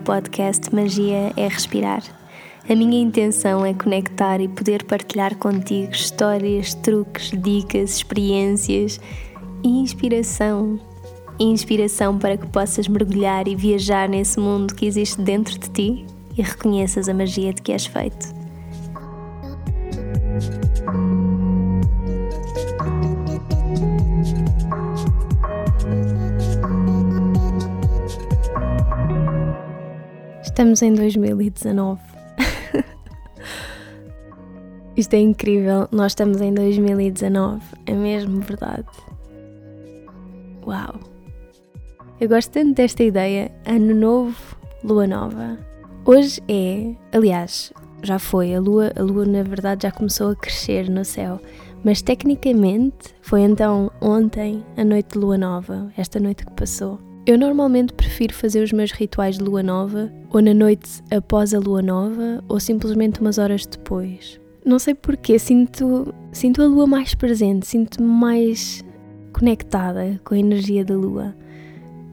podcast 0.00 0.74
Magia 0.74 1.32
é 1.36 1.46
Respirar. 1.48 2.02
A 2.68 2.74
minha 2.74 3.00
intenção 3.00 3.64
é 3.64 3.74
conectar 3.74 4.40
e 4.40 4.48
poder 4.48 4.84
partilhar 4.84 5.36
contigo 5.36 5.92
histórias, 5.92 6.74
truques, 6.74 7.30
dicas, 7.30 7.96
experiências 7.96 9.00
e 9.62 9.68
inspiração. 9.68 10.78
Inspiração 11.38 12.18
para 12.18 12.36
que 12.36 12.46
possas 12.46 12.88
mergulhar 12.88 13.48
e 13.48 13.56
viajar 13.56 14.08
nesse 14.08 14.38
mundo 14.38 14.74
que 14.74 14.86
existe 14.86 15.20
dentro 15.20 15.58
de 15.58 15.70
ti 15.70 16.06
e 16.36 16.42
reconheças 16.42 17.08
a 17.08 17.14
magia 17.14 17.52
de 17.52 17.62
que 17.62 17.72
és 17.72 17.86
feito. 17.86 18.39
Estamos 30.50 30.82
em 30.82 30.92
2019. 30.92 32.00
Isto 34.96 35.14
é 35.14 35.20
incrível, 35.20 35.88
nós 35.92 36.10
estamos 36.10 36.40
em 36.40 36.52
2019, 36.52 37.62
é 37.86 37.94
mesmo 37.94 38.40
verdade. 38.40 38.88
Uau! 40.66 40.98
Eu 42.20 42.28
gosto 42.28 42.50
tanto 42.50 42.74
desta 42.74 43.04
ideia, 43.04 43.52
ano 43.64 43.94
novo, 43.94 44.56
lua 44.82 45.06
nova. 45.06 45.56
Hoje 46.04 46.42
é, 46.48 46.96
aliás, 47.16 47.72
já 48.02 48.18
foi, 48.18 48.52
a 48.52 48.60
lua, 48.60 48.92
a 48.96 49.02
lua 49.02 49.24
na 49.24 49.44
verdade 49.44 49.84
já 49.84 49.92
começou 49.92 50.32
a 50.32 50.36
crescer 50.36 50.90
no 50.90 51.04
céu, 51.04 51.40
mas 51.84 52.02
tecnicamente 52.02 53.14
foi 53.22 53.42
então 53.42 53.88
ontem 54.00 54.64
a 54.76 54.84
noite 54.84 55.12
de 55.12 55.18
lua 55.20 55.38
nova, 55.38 55.92
esta 55.96 56.18
noite 56.18 56.44
que 56.44 56.52
passou. 56.52 57.09
Eu 57.26 57.36
normalmente 57.36 57.92
prefiro 57.92 58.34
fazer 58.34 58.62
os 58.62 58.72
meus 58.72 58.92
rituais 58.92 59.36
de 59.36 59.44
lua 59.44 59.62
nova 59.62 60.10
ou 60.32 60.40
na 60.40 60.54
noite 60.54 61.02
após 61.10 61.52
a 61.52 61.58
lua 61.58 61.82
nova 61.82 62.42
ou 62.48 62.58
simplesmente 62.58 63.20
umas 63.20 63.36
horas 63.36 63.66
depois. 63.66 64.40
Não 64.64 64.78
sei 64.78 64.94
porquê, 64.94 65.38
sinto, 65.38 66.14
sinto 66.32 66.62
a 66.62 66.66
lua 66.66 66.86
mais 66.86 67.14
presente, 67.14 67.66
sinto-me 67.66 68.08
mais 68.08 68.82
conectada 69.32 70.20
com 70.24 70.34
a 70.34 70.38
energia 70.38 70.84
da 70.84 70.94
lua. 70.94 71.34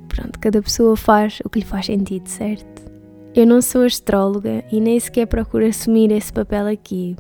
Pronto, 0.10 0.40
cada 0.40 0.62
pessoa 0.62 0.96
faz 0.98 1.40
o 1.44 1.50
que 1.50 1.60
lhe 1.60 1.66
faz 1.66 1.86
sentido, 1.86 2.28
certo? 2.28 2.86
Eu 3.34 3.46
não 3.46 3.62
sou 3.62 3.84
astróloga 3.84 4.64
e 4.72 4.80
nem 4.82 5.00
sequer 5.00 5.26
procuro 5.26 5.66
assumir 5.66 6.12
esse 6.12 6.34
papel 6.34 6.68
aqui, 6.68 7.16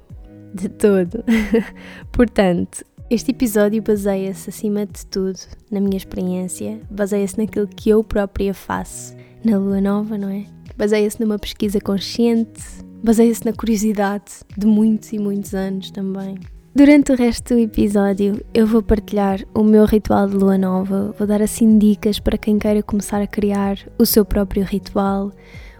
de 0.53 0.67
todo. 0.67 1.23
Portanto, 2.11 2.83
este 3.09 3.31
episódio 3.31 3.81
baseia-se, 3.81 4.49
acima 4.49 4.85
de 4.85 5.05
tudo, 5.05 5.39
na 5.71 5.79
minha 5.79 5.95
experiência, 5.95 6.81
baseia-se 6.91 7.37
naquilo 7.37 7.67
que 7.67 7.89
eu 7.89 8.03
própria 8.03 8.53
faço 8.53 9.15
na 9.45 9.57
lua 9.57 9.79
nova, 9.79 10.17
não 10.17 10.29
é? 10.29 10.45
Baseia-se 10.75 11.21
numa 11.21 11.39
pesquisa 11.39 11.79
consciente, 11.79 12.61
baseia-se 13.01 13.45
na 13.45 13.53
curiosidade 13.53 14.25
de 14.57 14.67
muitos 14.67 15.13
e 15.13 15.19
muitos 15.19 15.53
anos 15.53 15.89
também. 15.89 16.37
Durante 16.75 17.13
o 17.13 17.15
resto 17.15 17.53
do 17.53 17.59
episódio, 17.61 18.43
eu 18.53 18.67
vou 18.67 18.83
partilhar 18.83 19.39
o 19.53 19.63
meu 19.63 19.85
ritual 19.85 20.27
de 20.27 20.35
lua 20.35 20.57
nova, 20.57 21.15
vou 21.17 21.25
dar 21.25 21.41
assim 21.41 21.77
dicas 21.79 22.19
para 22.19 22.37
quem 22.37 22.59
queira 22.59 22.83
começar 22.83 23.21
a 23.21 23.25
criar 23.25 23.77
o 23.97 24.05
seu 24.05 24.25
próprio 24.25 24.65
ritual 24.65 25.31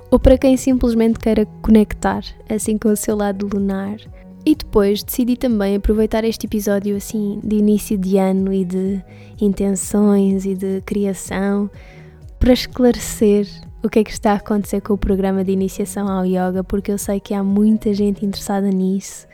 ou 0.10 0.18
para 0.18 0.38
quem 0.38 0.56
simplesmente 0.56 1.20
queira 1.20 1.46
conectar 1.62 2.24
assim 2.50 2.78
com 2.78 2.88
o 2.88 2.96
seu 2.96 3.16
lado 3.16 3.50
lunar 3.54 3.98
e 4.48 4.56
depois 4.56 5.04
decidi 5.04 5.36
também 5.36 5.76
aproveitar 5.76 6.24
este 6.24 6.46
episódio 6.46 6.96
assim 6.96 7.38
de 7.44 7.58
início 7.58 7.98
de 7.98 8.18
ano 8.18 8.54
e 8.54 8.64
de 8.64 9.04
intenções 9.42 10.46
e 10.46 10.56
de 10.56 10.80
criação 10.86 11.70
para 12.40 12.54
esclarecer 12.54 13.46
o 13.84 13.90
que 13.90 14.00
é 14.00 14.04
que 14.06 14.12
está 14.12 14.32
a 14.32 14.36
acontecer 14.36 14.80
com 14.80 14.94
o 14.94 14.98
programa 14.98 15.44
de 15.44 15.52
iniciação 15.52 16.08
ao 16.08 16.26
yoga, 16.26 16.64
porque 16.64 16.90
eu 16.90 16.98
sei 16.98 17.20
que 17.20 17.34
há 17.34 17.44
muita 17.44 17.94
gente 17.94 18.26
interessada 18.26 18.70
nisso. 18.70 19.28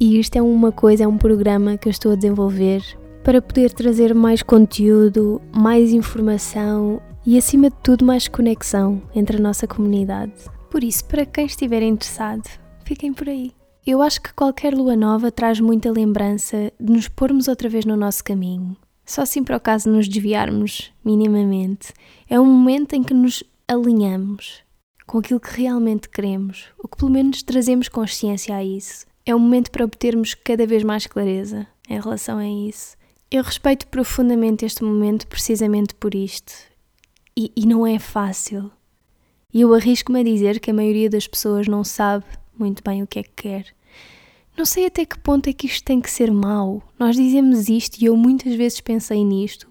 E 0.00 0.18
isto 0.18 0.36
é 0.36 0.40
uma 0.40 0.72
coisa, 0.72 1.04
é 1.04 1.06
um 1.06 1.18
programa 1.18 1.76
que 1.76 1.86
eu 1.86 1.90
estou 1.90 2.12
a 2.12 2.16
desenvolver 2.16 2.82
para 3.22 3.42
poder 3.42 3.70
trazer 3.70 4.14
mais 4.14 4.42
conteúdo, 4.42 5.42
mais 5.54 5.92
informação 5.92 7.02
e, 7.26 7.36
acima 7.36 7.68
de 7.68 7.76
tudo, 7.82 8.02
mais 8.02 8.26
conexão 8.28 9.02
entre 9.14 9.36
a 9.36 9.40
nossa 9.40 9.66
comunidade. 9.66 10.32
Por 10.70 10.82
isso, 10.82 11.04
para 11.04 11.26
quem 11.26 11.44
estiver 11.44 11.82
interessado, 11.82 12.48
fiquem 12.86 13.12
por 13.12 13.28
aí. 13.28 13.57
Eu 13.90 14.02
acho 14.02 14.20
que 14.20 14.34
qualquer 14.34 14.74
lua 14.74 14.94
nova 14.94 15.32
traz 15.32 15.60
muita 15.60 15.90
lembrança 15.90 16.70
de 16.78 16.92
nos 16.92 17.08
pormos 17.08 17.48
outra 17.48 17.70
vez 17.70 17.86
no 17.86 17.96
nosso 17.96 18.22
caminho. 18.22 18.76
Só 19.02 19.22
assim 19.22 19.42
para 19.42 19.56
o 19.56 19.60
caso 19.60 19.88
nos 19.88 20.06
desviarmos 20.06 20.92
minimamente. 21.02 21.94
É 22.28 22.38
um 22.38 22.44
momento 22.44 22.92
em 22.92 23.02
que 23.02 23.14
nos 23.14 23.42
alinhamos 23.66 24.62
com 25.06 25.16
aquilo 25.16 25.40
que 25.40 25.62
realmente 25.62 26.06
queremos, 26.06 26.66
ou 26.78 26.86
que 26.86 26.98
pelo 26.98 27.10
menos 27.10 27.42
trazemos 27.42 27.88
consciência 27.88 28.54
a 28.54 28.62
isso. 28.62 29.06
É 29.24 29.34
um 29.34 29.38
momento 29.38 29.70
para 29.70 29.86
obtermos 29.86 30.34
cada 30.34 30.66
vez 30.66 30.82
mais 30.82 31.06
clareza 31.06 31.66
em 31.88 31.98
relação 31.98 32.36
a 32.36 32.46
isso. 32.46 32.94
Eu 33.30 33.42
respeito 33.42 33.86
profundamente 33.86 34.66
este 34.66 34.84
momento 34.84 35.26
precisamente 35.26 35.94
por 35.94 36.14
isto. 36.14 36.52
E, 37.34 37.50
e 37.56 37.64
não 37.64 37.86
é 37.86 37.98
fácil. 37.98 38.70
E 39.50 39.62
eu 39.62 39.72
arrisco-me 39.72 40.20
a 40.20 40.24
dizer 40.24 40.60
que 40.60 40.70
a 40.70 40.74
maioria 40.74 41.08
das 41.08 41.26
pessoas 41.26 41.66
não 41.66 41.82
sabe 41.82 42.26
muito 42.58 42.82
bem 42.84 43.02
o 43.02 43.06
que 43.06 43.20
é 43.20 43.22
que 43.22 43.30
quer. 43.34 43.77
Não 44.58 44.64
sei 44.64 44.86
até 44.86 45.06
que 45.06 45.16
ponto 45.20 45.48
é 45.48 45.52
que 45.52 45.68
isto 45.68 45.84
tem 45.84 46.00
que 46.00 46.10
ser 46.10 46.32
mau. 46.32 46.82
Nós 46.98 47.14
dizemos 47.14 47.68
isto 47.68 48.02
e 48.02 48.06
eu 48.06 48.16
muitas 48.16 48.56
vezes 48.56 48.80
pensei 48.80 49.24
nisto 49.24 49.70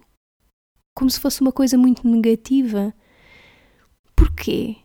como 0.95 1.11
se 1.11 1.19
fosse 1.19 1.41
uma 1.41 1.51
coisa 1.51 1.77
muito 1.77 2.07
negativa. 2.07 2.93
Porquê? 4.15 4.77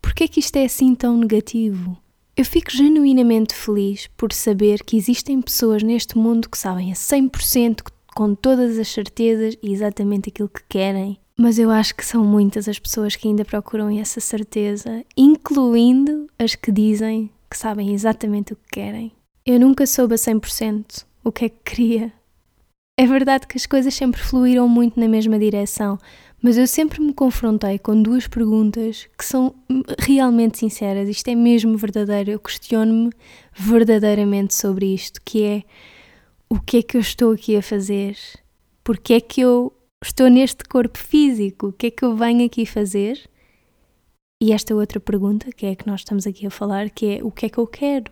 Porquê 0.00 0.24
é 0.24 0.28
que 0.28 0.40
isto 0.40 0.56
é 0.56 0.66
assim 0.66 0.94
tão 0.94 1.16
negativo? 1.16 1.96
Eu 2.36 2.44
fico 2.44 2.70
genuinamente 2.70 3.54
feliz 3.54 4.08
por 4.08 4.30
saber 4.30 4.84
que 4.84 4.98
existem 4.98 5.40
pessoas 5.40 5.82
neste 5.82 6.18
mundo 6.18 6.50
que 6.50 6.58
sabem 6.58 6.92
a 6.92 6.94
100% 6.94 7.80
com 8.14 8.34
todas 8.34 8.78
as 8.78 8.88
certezas 8.88 9.56
exatamente 9.62 10.28
aquilo 10.28 10.50
que 10.50 10.62
querem. 10.68 11.18
Mas 11.36 11.58
eu 11.58 11.70
acho 11.70 11.96
que 11.96 12.04
são 12.04 12.22
muitas 12.22 12.68
as 12.68 12.78
pessoas 12.78 13.16
que 13.16 13.26
ainda 13.26 13.44
procuram 13.44 13.88
essa 13.98 14.20
certeza, 14.20 15.02
incluindo 15.16 16.26
as 16.38 16.54
que 16.54 16.70
dizem 16.70 17.30
que 17.52 17.58
sabem 17.58 17.92
exatamente 17.92 18.54
o 18.54 18.56
que 18.56 18.80
querem. 18.80 19.12
Eu 19.44 19.60
nunca 19.60 19.86
soube 19.86 20.14
a 20.14 20.16
100% 20.16 21.04
o 21.22 21.30
que 21.30 21.44
é 21.44 21.48
que 21.50 21.58
queria. 21.62 22.10
É 22.98 23.06
verdade 23.06 23.46
que 23.46 23.58
as 23.58 23.66
coisas 23.66 23.92
sempre 23.92 24.22
fluíram 24.22 24.66
muito 24.66 24.98
na 24.98 25.06
mesma 25.06 25.38
direção, 25.38 25.98
mas 26.42 26.56
eu 26.56 26.66
sempre 26.66 26.98
me 27.02 27.12
confrontei 27.12 27.78
com 27.78 28.00
duas 28.00 28.26
perguntas 28.26 29.06
que 29.18 29.24
são 29.24 29.54
realmente 29.98 30.58
sinceras. 30.58 31.10
Isto 31.10 31.28
é 31.28 31.34
mesmo 31.34 31.76
verdadeiro. 31.76 32.30
Eu 32.30 32.40
questiono-me 32.40 33.10
verdadeiramente 33.52 34.54
sobre 34.54 34.86
isto, 34.86 35.20
que 35.22 35.42
é 35.42 35.62
o 36.48 36.58
que 36.58 36.78
é 36.78 36.82
que 36.82 36.96
eu 36.96 37.02
estou 37.02 37.32
aqui 37.32 37.54
a 37.54 37.62
fazer? 37.62 38.16
Porque 38.82 39.12
é 39.12 39.20
que 39.20 39.42
eu 39.42 39.70
estou 40.02 40.28
neste 40.28 40.64
corpo 40.64 40.98
físico? 40.98 41.66
O 41.66 41.72
que 41.72 41.88
é 41.88 41.90
que 41.90 42.04
eu 42.04 42.16
venho 42.16 42.46
aqui 42.46 42.64
fazer? 42.64 43.28
E 44.42 44.50
esta 44.50 44.74
outra 44.74 44.98
pergunta, 44.98 45.52
que 45.52 45.66
é 45.66 45.70
a 45.70 45.76
que 45.76 45.86
nós 45.86 46.00
estamos 46.00 46.26
aqui 46.26 46.44
a 46.44 46.50
falar, 46.50 46.90
que 46.90 47.06
é 47.06 47.22
o 47.22 47.30
que 47.30 47.46
é 47.46 47.48
que 47.48 47.58
eu 47.58 47.66
quero? 47.68 48.10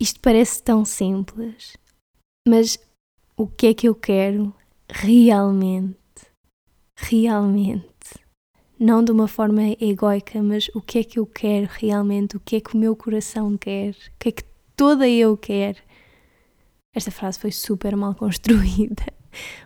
Isto 0.00 0.18
parece 0.18 0.60
tão 0.60 0.84
simples, 0.84 1.76
mas 2.48 2.76
o 3.36 3.46
que 3.46 3.68
é 3.68 3.74
que 3.74 3.86
eu 3.86 3.94
quero 3.94 4.52
realmente? 4.88 5.96
Realmente. 6.98 7.86
Não 8.80 9.04
de 9.04 9.12
uma 9.12 9.28
forma 9.28 9.62
egoica, 9.80 10.42
mas 10.42 10.68
o 10.74 10.80
que 10.80 10.98
é 10.98 11.04
que 11.04 11.20
eu 11.20 11.26
quero 11.26 11.68
realmente? 11.70 12.36
O 12.36 12.40
que 12.40 12.56
é 12.56 12.60
que 12.60 12.74
o 12.74 12.76
meu 12.76 12.96
coração 12.96 13.56
quer? 13.56 13.90
O 13.90 14.18
que 14.18 14.30
é 14.30 14.32
que 14.32 14.44
toda 14.74 15.08
eu 15.08 15.36
quer? 15.36 15.76
Esta 16.92 17.12
frase 17.12 17.38
foi 17.38 17.52
super 17.52 17.94
mal 17.94 18.12
construída, 18.18 19.06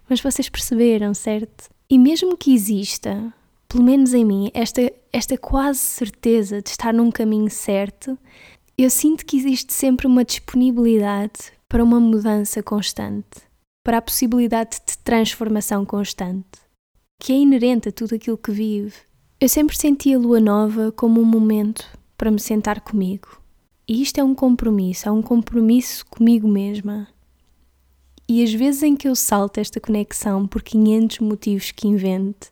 mas 0.06 0.20
vocês 0.20 0.50
perceberam, 0.50 1.15
certo? 1.15 1.70
E 1.88 1.99
mesmo 1.99 2.37
que 2.37 2.53
exista 2.53 3.32
pelo 3.69 3.85
menos 3.85 4.15
em 4.15 4.25
mim, 4.25 4.51
esta, 4.55 4.93
esta 5.13 5.37
quase 5.37 5.79
certeza 5.79 6.63
de 6.63 6.71
estar 6.71 6.93
num 6.93 7.11
caminho 7.11 7.51
certo, 7.51 8.19
eu 8.77 8.91
sinto 8.91 9.25
que 9.25 9.37
existe 9.37 9.73
sempre 9.73 10.07
uma 10.07 10.25
disponibilidade 10.25 11.53
para 11.69 11.83
uma 11.83 12.01
mudança 12.01 12.63
constante, 12.63 13.43
para 13.85 13.99
a 13.99 14.03
possibilidade 14.03 14.79
de 14.87 14.99
transformação 14.99 15.85
constante, 15.85 16.61
que 17.21 17.33
é 17.33 17.37
inerente 17.37 17.89
a 17.89 17.93
tudo 17.93 18.15
aquilo 18.15 18.39
que 18.39 18.51
vive. 18.51 18.95
Eu 19.41 19.49
sempre 19.49 19.77
senti 19.77 20.15
a 20.15 20.19
lua 20.19 20.41
nova 20.41 20.93
como 20.93 21.21
um 21.21 21.25
momento 21.25 21.87
para 22.17 22.31
me 22.31 22.41
sentar 22.41 22.81
comigo. 22.81 23.41
E 23.87 24.01
isto 24.01 24.19
é 24.19 24.25
um 24.25 24.35
compromisso, 24.35 25.09
é 25.09 25.13
um 25.13 25.21
compromisso 25.21 26.07
comigo 26.07 26.49
mesma. 26.49 27.09
E 28.26 28.43
as 28.43 28.53
vezes 28.53 28.82
em 28.82 28.97
que 28.97 29.06
eu 29.06 29.15
salto 29.15 29.59
esta 29.59 29.79
conexão 29.79 30.47
por 30.47 30.62
500 30.62 31.19
motivos 31.19 31.71
que 31.71 31.87
invente, 31.87 32.50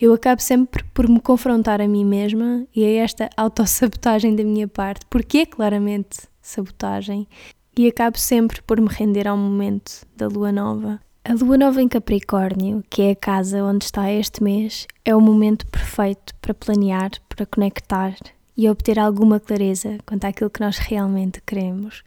eu 0.00 0.14
acabo 0.14 0.40
sempre 0.40 0.82
por 0.94 1.06
me 1.06 1.20
confrontar 1.20 1.80
a 1.80 1.86
mim 1.86 2.04
mesma 2.04 2.66
e 2.74 2.84
a 2.84 3.02
esta 3.02 3.28
autossabotagem 3.36 4.34
da 4.34 4.42
minha 4.42 4.66
parte, 4.66 5.04
porque 5.10 5.38
é 5.38 5.46
claramente 5.46 6.20
sabotagem, 6.40 7.28
e 7.76 7.86
acabo 7.86 8.18
sempre 8.18 8.62
por 8.62 8.80
me 8.80 8.88
render 8.88 9.28
ao 9.28 9.36
momento 9.36 10.06
da 10.16 10.26
lua 10.26 10.50
nova. 10.50 11.00
A 11.22 11.34
lua 11.34 11.58
nova 11.58 11.82
em 11.82 11.88
Capricórnio, 11.88 12.82
que 12.88 13.02
é 13.02 13.10
a 13.10 13.16
casa 13.16 13.62
onde 13.62 13.84
está 13.84 14.10
este 14.10 14.42
mês, 14.42 14.86
é 15.04 15.14
o 15.14 15.20
momento 15.20 15.66
perfeito 15.66 16.34
para 16.40 16.54
planear, 16.54 17.10
para 17.28 17.44
conectar 17.44 18.16
e 18.56 18.68
obter 18.68 18.98
alguma 18.98 19.38
clareza 19.38 19.98
quanto 20.06 20.24
àquilo 20.24 20.50
que 20.50 20.60
nós 20.60 20.78
realmente 20.78 21.42
queremos. 21.46 22.02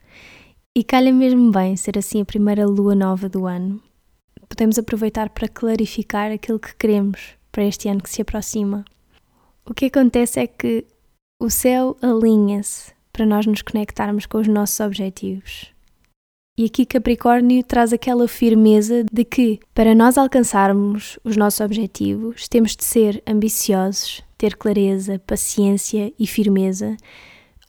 E 0.76 0.82
calha 0.82 1.12
mesmo 1.12 1.52
bem 1.52 1.76
ser 1.76 1.96
assim 1.96 2.20
a 2.20 2.24
primeira 2.24 2.66
lua 2.66 2.96
nova 2.96 3.28
do 3.28 3.46
ano. 3.46 3.80
Podemos 4.48 4.76
aproveitar 4.76 5.30
para 5.30 5.46
clarificar 5.46 6.32
aquilo 6.32 6.58
que 6.58 6.74
queremos 6.74 7.36
para 7.52 7.64
este 7.64 7.88
ano 7.88 8.02
que 8.02 8.10
se 8.10 8.20
aproxima. 8.20 8.84
O 9.64 9.72
que 9.72 9.84
acontece 9.84 10.40
é 10.40 10.48
que 10.48 10.84
o 11.40 11.48
céu 11.48 11.96
alinha-se 12.02 12.92
para 13.12 13.24
nós 13.24 13.46
nos 13.46 13.62
conectarmos 13.62 14.26
com 14.26 14.38
os 14.38 14.48
nossos 14.48 14.80
objetivos. 14.80 15.72
E 16.58 16.64
aqui 16.64 16.84
Capricórnio 16.84 17.62
traz 17.62 17.92
aquela 17.92 18.26
firmeza 18.26 19.04
de 19.12 19.24
que, 19.24 19.60
para 19.72 19.94
nós 19.94 20.18
alcançarmos 20.18 21.20
os 21.22 21.36
nossos 21.36 21.60
objetivos, 21.60 22.48
temos 22.48 22.74
de 22.74 22.82
ser 22.82 23.22
ambiciosos, 23.24 24.24
ter 24.36 24.56
clareza, 24.56 25.20
paciência 25.24 26.12
e 26.18 26.26
firmeza, 26.26 26.96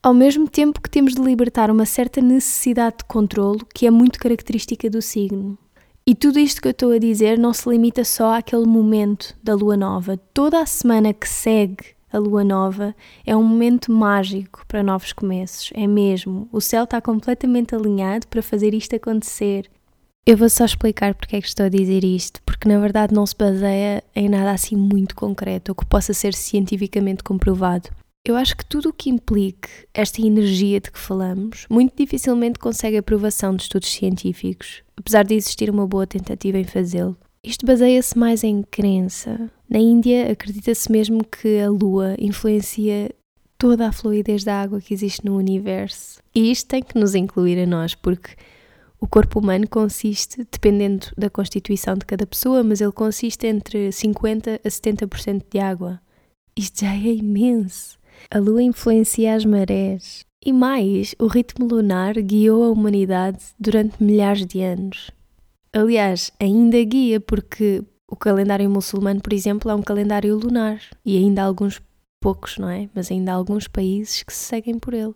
ao 0.06 0.13
mesmo 0.13 0.48
tempo 0.48 0.80
que 0.80 0.88
temos 0.88 1.16
de 1.16 1.22
libertar 1.24 1.72
uma 1.72 1.84
certa 1.84 2.22
necessidade 2.22 2.98
de 3.00 3.06
controlo 3.06 3.66
que 3.74 3.88
é 3.88 3.90
muito 3.90 4.19
característica 4.19 4.88
do 4.88 5.02
signo. 5.02 5.57
E 6.06 6.13
tudo 6.13 6.38
isto 6.38 6.62
que 6.62 6.68
eu 6.68 6.74
estou 6.74 6.92
a 6.92 7.00
dizer 7.00 7.40
não 7.40 7.52
se 7.52 7.68
limita 7.68 8.04
só 8.04 8.36
àquele 8.36 8.68
momento 8.68 9.36
da 9.42 9.56
lua 9.56 9.75
nova. 9.75 10.16
Toda 10.31 10.62
a 10.62 10.66
semana 10.68 11.12
que 11.12 11.28
segue 11.28 11.96
a 12.13 12.19
lua 12.19 12.44
nova 12.44 12.96
é 13.25 13.36
um 13.36 13.42
momento 13.42 13.92
mágico 13.92 14.63
para 14.68 14.84
novos 14.84 15.12
começos, 15.12 15.72
é 15.74 15.88
mesmo. 15.88 16.48
O 16.51 16.62
céu 16.62 16.84
está 16.84 17.01
completamente 17.01 17.74
alinhado 17.74 18.28
para 18.28 18.44
fazer 18.44 18.75
isto 18.75 18.96
acontecer. 18.96 19.68
Eu 20.24 20.38
vou 20.38 20.51
só 20.51 20.66
explicar 20.66 21.16
porque 21.16 21.36
é 21.36 21.42
que 21.42 21.48
estou 21.48 21.66
a 21.66 21.69
dizer 21.69 22.04
isto, 22.04 22.44
porque 22.46 22.69
na 22.69 22.78
verdade 22.78 23.12
não 23.12 23.25
se 23.25 23.36
baseia 23.36 24.04
em 24.16 24.30
nada 24.30 24.51
assim 24.51 24.75
muito 24.75 25.16
concreto 25.16 25.72
ou 25.72 25.75
que 25.75 25.86
possa 25.88 26.13
ser 26.13 26.36
cientificamente 26.36 27.24
comprovado. 27.24 27.90
Eu 28.25 28.36
acho 28.36 28.57
que 28.57 28.66
tudo 28.66 28.89
o 28.89 28.94
que 28.94 29.07
implique 29.07 29.69
esta 29.94 30.19
energia 30.19 30.81
de 30.81 30.92
que 30.92 30.98
falamos 30.98 31.68
muito 31.69 31.95
dificilmente 31.95 32.57
consegue 32.57 32.98
aprovação 32.98 33.56
de 33.56 33.62
estudos 33.62 33.92
científicos, 33.92 34.81
apesar 34.98 35.24
de 35.24 35.36
existir 35.36 35.69
uma 35.69 35.86
boa 35.86 36.07
tentativa 36.07 36.57
em 36.57 36.63
fazê-lo. 36.63 37.16
Isto 37.44 37.68
baseia-se 37.68 38.18
mais 38.18 38.44
em 38.44 38.63
crença. 38.63 39.51
Na 39.69 39.77
Índia, 39.77 40.31
acredita-se 40.31 40.92
mesmo 40.92 41.24
que 41.24 41.60
a 41.60 41.69
Lua 41.69 42.16
influencia 42.18 43.13
toda 43.60 43.88
a 43.88 43.92
fluidez 43.92 44.44
da 44.44 44.60
água 44.60 44.81
que 44.81 44.95
existe 44.95 45.24
no 45.24 45.38
universo. 45.38 46.19
E 46.33 46.50
isto 46.50 46.68
tem 46.68 46.81
que 46.81 46.98
nos 46.98 47.13
incluir 47.13 47.60
a 47.62 47.68
nós, 47.68 47.94
porque 47.94 48.31
o 49.00 49.07
corpo 49.07 49.39
humano 49.39 49.68
consiste, 49.69 50.48
dependendo 50.51 51.07
da 51.16 51.30
constituição 51.30 51.94
de 51.94 52.06
cada 52.06 52.25
pessoa, 52.25 52.63
mas 52.63 52.81
ele 52.81 52.92
consiste 52.92 53.45
entre 53.45 53.89
50% 53.89 54.60
a 54.66 54.68
70% 54.68 55.44
de 55.48 55.60
água. 55.60 56.01
Isto 56.57 56.81
já 56.81 56.95
é 56.95 57.13
imenso. 57.13 58.00
A 58.29 58.39
lua 58.39 58.62
influencia 58.62 59.35
as 59.35 59.45
marés. 59.45 60.25
E 60.45 60.53
mais, 60.53 61.15
o 61.19 61.27
ritmo 61.27 61.67
lunar 61.67 62.13
guiou 62.21 62.63
a 62.63 62.69
humanidade 62.69 63.44
durante 63.59 64.01
milhares 64.01 64.45
de 64.45 64.62
anos. 64.62 65.12
Aliás, 65.73 66.31
ainda 66.39 66.81
guia 66.83 67.19
porque 67.19 67.83
o 68.07 68.15
calendário 68.15 68.69
muçulmano, 68.69 69.21
por 69.21 69.33
exemplo, 69.33 69.69
é 69.71 69.75
um 69.75 69.81
calendário 69.81 70.38
lunar 70.38 70.79
e 71.03 71.17
ainda 71.17 71.41
há 71.41 71.45
alguns 71.45 71.81
poucos, 72.21 72.57
não 72.57 72.69
é? 72.69 72.89
Mas 72.94 73.12
ainda 73.12 73.31
há 73.31 73.35
alguns 73.35 73.67
países 73.67 74.23
que 74.23 74.33
se 74.33 74.45
seguem 74.45 74.79
por 74.79 74.94
ele. 74.94 75.13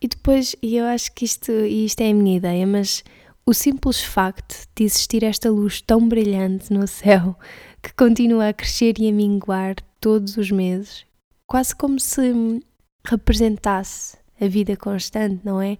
E 0.00 0.08
depois, 0.08 0.56
e 0.62 0.76
eu 0.76 0.86
acho 0.86 1.12
que 1.12 1.24
isto, 1.24 1.52
e 1.52 1.84
isto 1.84 2.00
é 2.00 2.10
a 2.10 2.14
minha 2.14 2.36
ideia, 2.36 2.66
mas 2.66 3.04
o 3.46 3.52
simples 3.52 4.02
facto 4.02 4.66
de 4.74 4.84
existir 4.84 5.22
esta 5.22 5.50
luz 5.50 5.80
tão 5.80 6.08
brilhante 6.08 6.72
no 6.72 6.86
céu 6.86 7.36
que 7.82 7.92
continua 7.94 8.48
a 8.48 8.52
crescer 8.52 8.94
e 8.98 9.08
a 9.08 9.12
minguar 9.12 9.76
todos 10.00 10.36
os 10.36 10.50
meses, 10.50 11.04
quase 11.52 11.76
como 11.76 12.00
se 12.00 12.62
representasse 13.04 14.16
a 14.40 14.48
vida 14.48 14.74
constante, 14.74 15.42
não 15.44 15.60
é? 15.60 15.76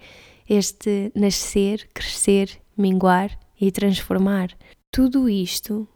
Este 0.46 1.10
nascer, 1.14 1.88
crescer, 1.94 2.60
minguar 2.76 3.30
e 3.58 3.72
transformar. 3.72 4.50
Tudo 4.90 5.30
isto 5.30 5.88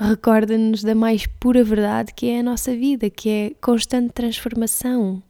recorda-nos 0.00 0.82
da 0.82 0.94
mais 0.94 1.26
pura 1.26 1.62
verdade 1.62 2.14
que 2.14 2.30
é 2.30 2.40
a 2.40 2.42
nossa 2.42 2.74
vida, 2.74 3.10
que 3.10 3.28
é 3.28 3.50
constante 3.60 4.14
transformação. 4.14 5.22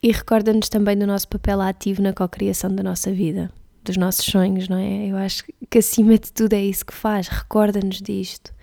E 0.00 0.12
recorda-nos 0.12 0.68
também 0.68 0.96
do 0.96 1.04
nosso 1.04 1.26
papel 1.26 1.60
ativo 1.62 2.00
na 2.00 2.12
cocriação 2.12 2.72
da 2.72 2.84
nossa 2.84 3.10
vida, 3.10 3.50
dos 3.82 3.96
nossos 3.96 4.24
sonhos, 4.24 4.68
não 4.68 4.78
é? 4.78 5.08
Eu 5.08 5.16
acho 5.16 5.42
que 5.68 5.78
acima 5.78 6.16
de 6.16 6.32
tudo 6.32 6.52
é 6.52 6.62
isso 6.62 6.86
que 6.86 6.94
faz, 6.94 7.26
recorda-nos 7.26 8.00
disto. 8.00 8.54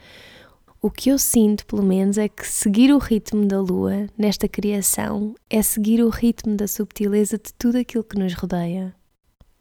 O 0.82 0.90
que 0.90 1.10
eu 1.10 1.20
sinto, 1.20 1.66
pelo 1.66 1.84
menos, 1.84 2.18
é 2.18 2.30
que 2.30 2.48
seguir 2.48 2.94
o 2.94 3.00
ritmo 3.00 3.46
da 3.46 3.60
lua 3.60 4.08
nesta 4.18 4.48
criação 4.48 5.36
é 5.50 5.62
seguir 5.62 6.02
o 6.02 6.08
ritmo 6.08 6.56
da 6.56 6.70
subtileza 6.70 7.38
de 7.38 7.54
tudo 7.54 7.78
aquilo 7.78 8.04
que 8.04 8.18
nos 8.18 8.34
rodeia. 8.34 8.96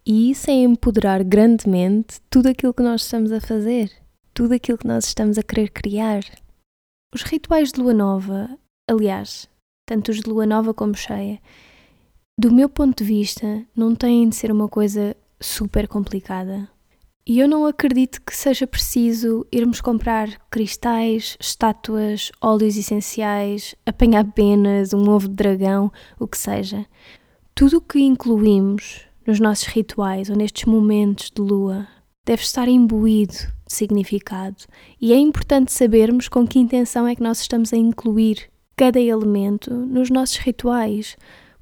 E 0.07 0.31
isso 0.31 0.49
é 0.49 0.55
empoderar 0.55 1.25
grandemente 1.25 2.21
tudo 2.31 2.49
aquilo 2.49 2.73
que 2.73 2.85
nós 2.85 3.03
estamos 3.03 3.33
a 3.33 3.41
fazer, 3.41 3.91
tudo 4.33 4.55
aquilo 4.55 4.79
que 4.79 4.87
nós 4.87 5.07
estamos 5.07 5.37
a 5.39 5.43
querer 5.43 5.71
criar. 5.71 6.23
Os 7.13 7.23
rituais 7.23 7.73
de 7.73 7.81
lua 7.81 7.93
nova, 7.93 8.49
aliás, 8.89 9.49
tanto 9.89 10.13
os 10.13 10.21
de 10.21 10.31
lua 10.31 10.47
nova 10.47 10.73
como 10.73 10.95
cheia, 10.95 11.41
do 12.39 12.55
meu 12.55 12.69
ponto 12.69 13.03
de 13.03 13.05
vista, 13.05 13.67
não 13.75 13.93
têm 13.93 14.29
de 14.29 14.37
ser 14.37 14.53
uma 14.53 14.69
coisa 14.69 15.17
super 15.41 15.89
complicada. 15.89 16.71
E 17.29 17.41
eu 17.41 17.47
não 17.47 17.67
acredito 17.67 18.23
que 18.23 18.35
seja 18.35 18.67
preciso 18.67 19.47
irmos 19.53 19.83
comprar 19.83 20.41
cristais, 20.49 21.37
estátuas, 21.39 22.33
óleos 22.41 22.75
essenciais, 22.75 23.75
apanhar 23.85 24.25
penas, 24.33 24.95
um 24.95 25.11
ovo 25.11 25.29
de 25.29 25.35
dragão, 25.35 25.93
o 26.19 26.27
que 26.27 26.39
seja. 26.39 26.87
Tudo 27.55 27.77
o 27.77 27.81
que 27.83 28.01
incluímos 28.01 29.03
nos 29.27 29.39
nossos 29.39 29.67
rituais 29.67 30.31
ou 30.31 30.37
nestes 30.37 30.65
momentos 30.65 31.31
de 31.31 31.43
lua 31.43 31.87
deve 32.25 32.41
estar 32.41 32.67
imbuído 32.67 33.35
de 33.35 33.75
significado 33.75 34.65
e 34.99 35.13
é 35.13 35.19
importante 35.19 35.71
sabermos 35.71 36.29
com 36.29 36.47
que 36.47 36.59
intenção 36.59 37.07
é 37.07 37.15
que 37.15 37.23
nós 37.23 37.43
estamos 37.43 37.75
a 37.75 37.77
incluir 37.77 38.49
cada 38.75 38.99
elemento 38.99 39.75
nos 39.75 40.09
nossos 40.09 40.39
rituais, 40.39 41.15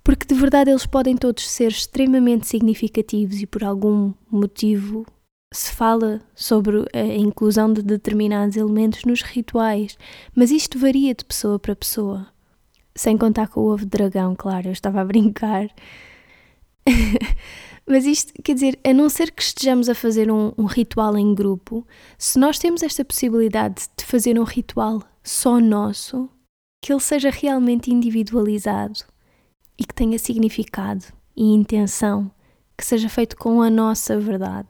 porque 0.04 0.32
de 0.32 0.34
verdade 0.40 0.70
eles 0.70 0.86
podem 0.86 1.16
todos 1.16 1.50
ser 1.50 1.72
extremamente 1.72 2.46
significativos 2.46 3.42
e 3.42 3.46
por 3.46 3.64
algum 3.64 4.14
motivo 4.30 5.04
se 5.52 5.72
fala 5.72 6.20
sobre 6.34 6.84
a 6.92 7.04
inclusão 7.04 7.72
de 7.72 7.82
determinados 7.82 8.56
elementos 8.56 9.04
nos 9.04 9.22
rituais, 9.22 9.96
mas 10.34 10.50
isto 10.50 10.78
varia 10.78 11.14
de 11.14 11.24
pessoa 11.24 11.58
para 11.58 11.76
pessoa. 11.76 12.26
Sem 12.94 13.16
contar 13.16 13.48
com 13.48 13.60
o 13.60 13.72
ovo 13.72 13.84
de 13.84 13.90
dragão, 13.90 14.34
claro, 14.34 14.68
eu 14.68 14.72
estava 14.72 15.00
a 15.00 15.04
brincar. 15.04 15.68
Mas 17.86 18.04
isto, 18.04 18.32
quer 18.42 18.54
dizer, 18.54 18.78
a 18.82 18.92
não 18.92 19.08
ser 19.08 19.30
que 19.30 19.42
estejamos 19.42 19.88
a 19.88 19.94
fazer 19.94 20.30
um, 20.30 20.52
um, 20.58 20.64
ritual 20.64 21.16
em 21.16 21.32
grupo, 21.32 21.86
se 22.18 22.36
nós 22.36 22.58
temos 22.58 22.82
esta 22.82 23.04
possibilidade 23.04 23.84
de 23.96 24.04
fazer 24.04 24.40
um 24.40 24.42
ritual 24.42 25.02
só 25.22 25.60
nosso, 25.60 26.28
que 26.82 26.92
ele 26.92 27.00
seja 27.00 27.30
realmente 27.30 27.92
individualizado 27.92 29.00
e 29.78 29.84
que 29.84 29.94
tenha 29.94 30.18
significado 30.18 31.04
e 31.36 31.44
intenção, 31.44 32.28
que 32.76 32.84
seja 32.84 33.08
feito 33.08 33.36
com 33.36 33.62
a 33.62 33.70
nossa 33.70 34.18
verdade. 34.18 34.68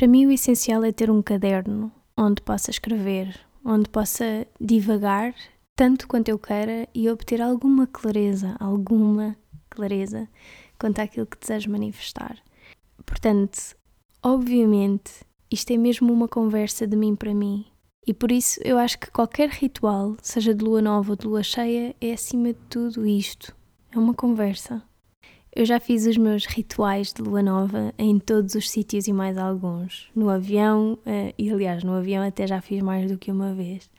Para 0.00 0.08
mim, 0.08 0.24
o 0.24 0.30
essencial 0.30 0.82
é 0.82 0.92
ter 0.92 1.10
um 1.10 1.20
caderno 1.20 1.92
onde 2.16 2.40
possa 2.40 2.70
escrever, 2.70 3.38
onde 3.62 3.86
possa 3.90 4.46
divagar 4.58 5.34
tanto 5.76 6.08
quanto 6.08 6.30
eu 6.30 6.38
queira 6.38 6.88
e 6.94 7.10
obter 7.10 7.42
alguma 7.42 7.86
clareza, 7.86 8.56
alguma 8.58 9.36
clareza 9.68 10.26
quanto 10.78 11.00
àquilo 11.00 11.26
que 11.26 11.38
desejo 11.38 11.70
manifestar. 11.70 12.38
Portanto, 13.04 13.76
obviamente, 14.22 15.12
isto 15.50 15.70
é 15.70 15.76
mesmo 15.76 16.10
uma 16.10 16.26
conversa 16.26 16.86
de 16.86 16.96
mim 16.96 17.14
para 17.14 17.34
mim. 17.34 17.66
E 18.06 18.14
por 18.14 18.32
isso 18.32 18.58
eu 18.64 18.78
acho 18.78 18.98
que 18.98 19.10
qualquer 19.10 19.50
ritual, 19.50 20.16
seja 20.22 20.54
de 20.54 20.64
lua 20.64 20.80
nova 20.80 21.10
ou 21.10 21.16
de 21.16 21.26
lua 21.26 21.42
cheia, 21.42 21.94
é 22.00 22.14
acima 22.14 22.54
de 22.54 22.60
tudo 22.70 23.06
isto. 23.06 23.54
É 23.92 23.98
uma 23.98 24.14
conversa. 24.14 24.82
Eu 25.52 25.64
já 25.64 25.80
fiz 25.80 26.06
os 26.06 26.16
meus 26.16 26.46
rituais 26.46 27.12
de 27.12 27.22
lua 27.22 27.42
nova 27.42 27.92
em 27.98 28.18
todos 28.18 28.54
os 28.54 28.70
sítios 28.70 29.08
e 29.08 29.12
mais 29.12 29.36
alguns. 29.36 30.08
No 30.14 30.30
avião, 30.30 30.98
eh, 31.04 31.34
e 31.36 31.50
aliás, 31.50 31.82
no 31.82 31.92
avião 31.92 32.24
até 32.24 32.46
já 32.46 32.60
fiz 32.60 32.80
mais 32.82 33.10
do 33.10 33.18
que 33.18 33.32
uma 33.32 33.52
vez 33.52 33.90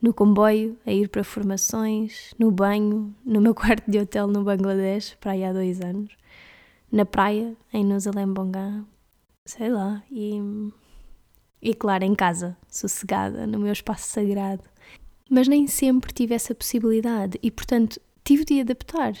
no 0.00 0.14
comboio, 0.14 0.76
a 0.86 0.92
ir 0.92 1.08
para 1.08 1.24
formações, 1.24 2.32
no 2.38 2.50
banho, 2.50 3.14
no 3.24 3.40
meu 3.40 3.54
quarto 3.54 3.90
de 3.90 3.98
hotel 3.98 4.28
no 4.28 4.44
Bangladesh, 4.44 5.16
para 5.20 5.32
aí 5.32 5.44
há 5.44 5.52
dois 5.52 5.80
anos, 5.80 6.16
na 6.90 7.04
praia, 7.04 7.56
em 7.72 7.84
Nusalem 7.84 8.32
Bongan, 8.32 8.86
sei 9.44 9.68
lá, 9.68 10.02
e, 10.10 10.40
e 11.60 11.74
claro, 11.74 12.04
em 12.04 12.14
casa, 12.14 12.56
sossegada, 12.68 13.46
no 13.46 13.58
meu 13.58 13.72
espaço 13.72 14.08
sagrado. 14.08 14.62
Mas 15.28 15.46
nem 15.46 15.66
sempre 15.66 16.12
tive 16.12 16.34
essa 16.34 16.54
possibilidade 16.54 17.38
e, 17.42 17.50
portanto, 17.50 18.00
tive 18.24 18.44
de 18.44 18.60
adaptar. 18.60 19.12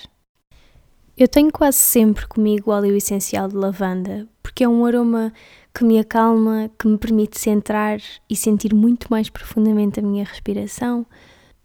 Eu 1.18 1.26
tenho 1.26 1.50
quase 1.50 1.78
sempre 1.78 2.28
comigo 2.28 2.70
o 2.70 2.72
óleo 2.72 2.94
essencial 2.94 3.48
de 3.48 3.56
lavanda, 3.56 4.28
porque 4.40 4.62
é 4.62 4.68
um 4.68 4.86
aroma 4.86 5.32
que 5.74 5.82
me 5.82 5.98
acalma, 5.98 6.70
que 6.78 6.86
me 6.86 6.96
permite 6.96 7.40
centrar 7.40 8.00
e 8.30 8.36
sentir 8.36 8.72
muito 8.72 9.08
mais 9.10 9.28
profundamente 9.28 9.98
a 9.98 10.02
minha 10.04 10.22
respiração. 10.22 11.04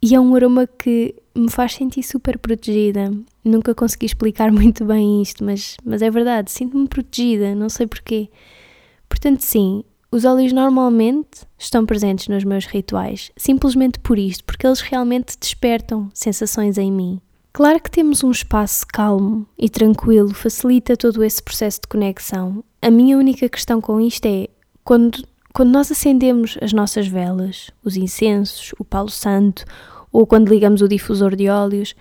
E 0.01 0.15
é 0.15 0.19
um 0.19 0.33
aroma 0.33 0.65
que 0.65 1.13
me 1.35 1.51
faz 1.51 1.75
sentir 1.75 2.01
super 2.01 2.39
protegida. 2.39 3.11
Nunca 3.45 3.75
consegui 3.75 4.07
explicar 4.07 4.49
muito 4.51 4.85
bem 4.85 5.21
isto, 5.21 5.43
mas, 5.43 5.77
mas 5.85 6.01
é 6.01 6.09
verdade, 6.09 6.51
sinto-me 6.51 6.87
protegida, 6.87 7.53
não 7.53 7.69
sei 7.69 7.85
porquê. 7.85 8.31
Portanto, 9.07 9.41
sim, 9.41 9.83
os 10.11 10.25
óleos 10.25 10.51
normalmente 10.51 11.45
estão 11.59 11.85
presentes 11.85 12.27
nos 12.27 12.43
meus 12.43 12.65
rituais, 12.65 13.31
simplesmente 13.37 13.99
por 13.99 14.17
isto, 14.17 14.43
porque 14.45 14.65
eles 14.65 14.81
realmente 14.81 15.37
despertam 15.39 16.09
sensações 16.11 16.79
em 16.79 16.91
mim. 16.91 17.21
Claro 17.55 17.79
que 17.79 17.91
temos 17.91 18.23
um 18.23 18.31
espaço 18.31 18.83
calmo 18.91 19.47
e 19.55 19.69
tranquilo, 19.69 20.33
facilita 20.33 20.97
todo 20.97 21.23
esse 21.23 21.41
processo 21.41 21.81
de 21.81 21.87
conexão. 21.87 22.63
A 22.81 22.89
minha 22.89 23.15
única 23.15 23.47
questão 23.47 23.79
com 23.79 24.01
isto 24.01 24.25
é 24.25 24.47
quando, 24.83 25.23
quando 25.53 25.69
nós 25.69 25.91
acendemos 25.91 26.57
as 26.63 26.73
nossas 26.73 27.07
velas, 27.07 27.69
os 27.83 27.95
incensos, 27.95 28.73
o 28.79 28.83
palo 28.83 29.11
santo, 29.11 29.65
ou 30.11 30.25
quando 30.25 30.49
ligamos 30.49 30.81
o 30.81 30.87
difusor 30.87 31.35
de 31.35 31.47
óleos, 31.47 31.93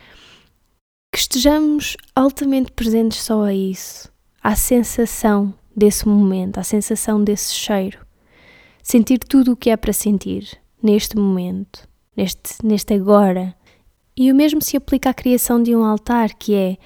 que 1.12 1.18
estejamos 1.18 1.98
altamente 2.16 2.72
presentes 2.72 3.22
só 3.22 3.42
a 3.42 3.52
isso, 3.52 4.10
à 4.42 4.56
sensação 4.56 5.52
desse 5.76 6.08
momento, 6.08 6.56
à 6.56 6.62
sensação 6.62 7.22
desse 7.22 7.52
cheiro. 7.52 7.98
Sentir 8.82 9.18
tudo 9.18 9.52
o 9.52 9.56
que 9.56 9.68
é 9.68 9.76
para 9.76 9.92
sentir 9.92 10.48
neste 10.82 11.14
momento, 11.14 11.86
neste, 12.16 12.54
neste 12.64 12.94
agora. 12.94 13.54
E 14.16 14.30
o 14.30 14.34
mesmo 14.34 14.60
se 14.60 14.76
aplica 14.76 15.10
à 15.10 15.14
criação 15.14 15.62
de 15.62 15.74
um 15.74 15.84
altar, 15.84 16.34
que 16.34 16.54
é 16.54 16.76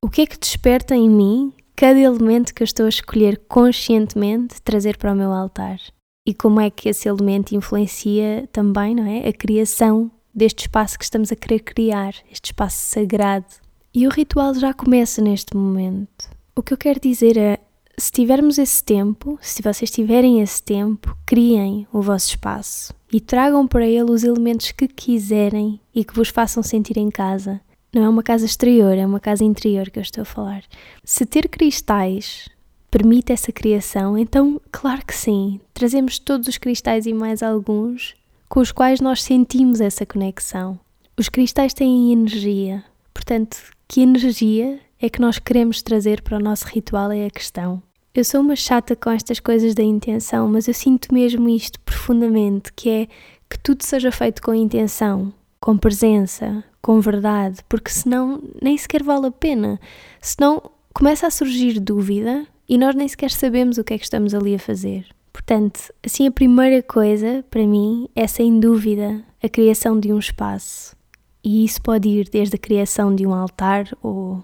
o 0.00 0.08
que 0.08 0.22
é 0.22 0.26
que 0.26 0.38
desperta 0.38 0.94
em 0.94 1.08
mim 1.08 1.52
cada 1.74 1.98
elemento 1.98 2.54
que 2.54 2.62
eu 2.62 2.64
estou 2.64 2.86
a 2.86 2.90
escolher 2.90 3.42
conscientemente 3.48 4.62
trazer 4.62 4.96
para 4.96 5.12
o 5.12 5.16
meu 5.16 5.32
altar. 5.32 5.78
E 6.26 6.34
como 6.34 6.60
é 6.60 6.70
que 6.70 6.88
esse 6.88 7.08
elemento 7.08 7.54
influencia 7.54 8.48
também, 8.52 8.94
não 8.94 9.06
é? 9.06 9.28
A 9.28 9.32
criação 9.32 10.10
deste 10.34 10.62
espaço 10.62 10.98
que 10.98 11.04
estamos 11.04 11.30
a 11.30 11.36
querer 11.36 11.60
criar, 11.60 12.14
este 12.30 12.46
espaço 12.46 12.78
sagrado. 12.78 13.46
E 13.94 14.06
o 14.06 14.10
ritual 14.10 14.52
já 14.54 14.74
começa 14.74 15.22
neste 15.22 15.56
momento. 15.56 16.28
O 16.54 16.62
que 16.62 16.72
eu 16.72 16.78
quero 16.78 17.00
dizer 17.00 17.36
é 17.36 17.58
se 17.98 18.12
tivermos 18.12 18.58
esse 18.58 18.84
tempo, 18.84 19.38
se 19.40 19.62
vocês 19.62 19.90
tiverem 19.90 20.42
esse 20.42 20.62
tempo, 20.62 21.16
criem 21.24 21.86
o 21.90 22.02
vosso 22.02 22.28
espaço 22.28 22.94
e 23.10 23.20
tragam 23.20 23.66
para 23.66 23.86
ele 23.86 24.10
os 24.10 24.22
elementos 24.22 24.70
que 24.72 24.86
quiserem 24.86 25.80
e 25.94 26.04
que 26.04 26.14
vos 26.14 26.28
façam 26.28 26.62
sentir 26.62 26.98
em 26.98 27.10
casa. 27.10 27.60
Não 27.94 28.02
é 28.02 28.08
uma 28.08 28.22
casa 28.22 28.44
exterior, 28.44 28.98
é 28.98 29.06
uma 29.06 29.18
casa 29.18 29.44
interior 29.44 29.88
que 29.88 29.98
eu 29.98 30.02
estou 30.02 30.22
a 30.22 30.26
falar. 30.26 30.62
Se 31.02 31.24
ter 31.24 31.48
cristais 31.48 32.48
permite 32.90 33.32
essa 33.32 33.50
criação, 33.50 34.18
então, 34.18 34.60
claro 34.70 35.04
que 35.04 35.14
sim, 35.14 35.58
trazemos 35.72 36.18
todos 36.18 36.48
os 36.48 36.58
cristais 36.58 37.06
e 37.06 37.14
mais 37.14 37.42
alguns 37.42 38.14
com 38.48 38.60
os 38.60 38.72
quais 38.72 39.00
nós 39.00 39.22
sentimos 39.22 39.80
essa 39.80 40.04
conexão. 40.04 40.78
Os 41.16 41.30
cristais 41.30 41.72
têm 41.72 42.12
energia, 42.12 42.84
portanto, 43.14 43.56
que 43.88 44.02
energia 44.02 44.78
é 45.00 45.08
que 45.08 45.20
nós 45.20 45.38
queremos 45.38 45.82
trazer 45.82 46.20
para 46.22 46.36
o 46.36 46.42
nosso 46.42 46.66
ritual 46.66 47.10
é 47.10 47.26
a 47.26 47.30
questão. 47.30 47.82
Eu 48.16 48.24
sou 48.24 48.40
uma 48.40 48.56
chata 48.56 48.96
com 48.96 49.10
estas 49.10 49.40
coisas 49.40 49.74
da 49.74 49.82
intenção, 49.82 50.48
mas 50.48 50.66
eu 50.66 50.72
sinto 50.72 51.12
mesmo 51.12 51.50
isto 51.50 51.78
profundamente, 51.80 52.72
que 52.72 52.88
é 52.88 53.08
que 53.46 53.58
tudo 53.58 53.82
seja 53.82 54.10
feito 54.10 54.40
com 54.40 54.54
intenção, 54.54 55.30
com 55.60 55.76
presença, 55.76 56.64
com 56.80 56.98
verdade, 56.98 57.58
porque 57.68 57.90
senão 57.90 58.42
nem 58.62 58.74
sequer 58.78 59.02
vale 59.02 59.26
a 59.26 59.30
pena. 59.30 59.78
Senão 60.18 60.62
começa 60.94 61.26
a 61.26 61.30
surgir 61.30 61.78
dúvida 61.78 62.46
e 62.66 62.78
nós 62.78 62.94
nem 62.94 63.06
sequer 63.06 63.30
sabemos 63.30 63.76
o 63.76 63.84
que 63.84 63.92
é 63.92 63.98
que 63.98 64.04
estamos 64.04 64.32
ali 64.32 64.54
a 64.54 64.58
fazer. 64.58 65.06
Portanto, 65.30 65.92
assim 66.02 66.26
a 66.26 66.32
primeira 66.32 66.82
coisa 66.82 67.44
para 67.50 67.66
mim 67.66 68.08
é 68.16 68.26
sem 68.26 68.58
dúvida 68.58 69.22
a 69.42 69.48
criação 69.50 70.00
de 70.00 70.10
um 70.10 70.18
espaço. 70.18 70.96
E 71.44 71.66
isso 71.66 71.82
pode 71.82 72.08
ir 72.08 72.30
desde 72.30 72.56
a 72.56 72.58
criação 72.58 73.14
de 73.14 73.26
um 73.26 73.34
altar 73.34 73.86
ou, 74.02 74.42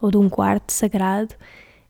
ou 0.00 0.10
de 0.10 0.16
um 0.16 0.30
quarto 0.30 0.72
sagrado 0.72 1.34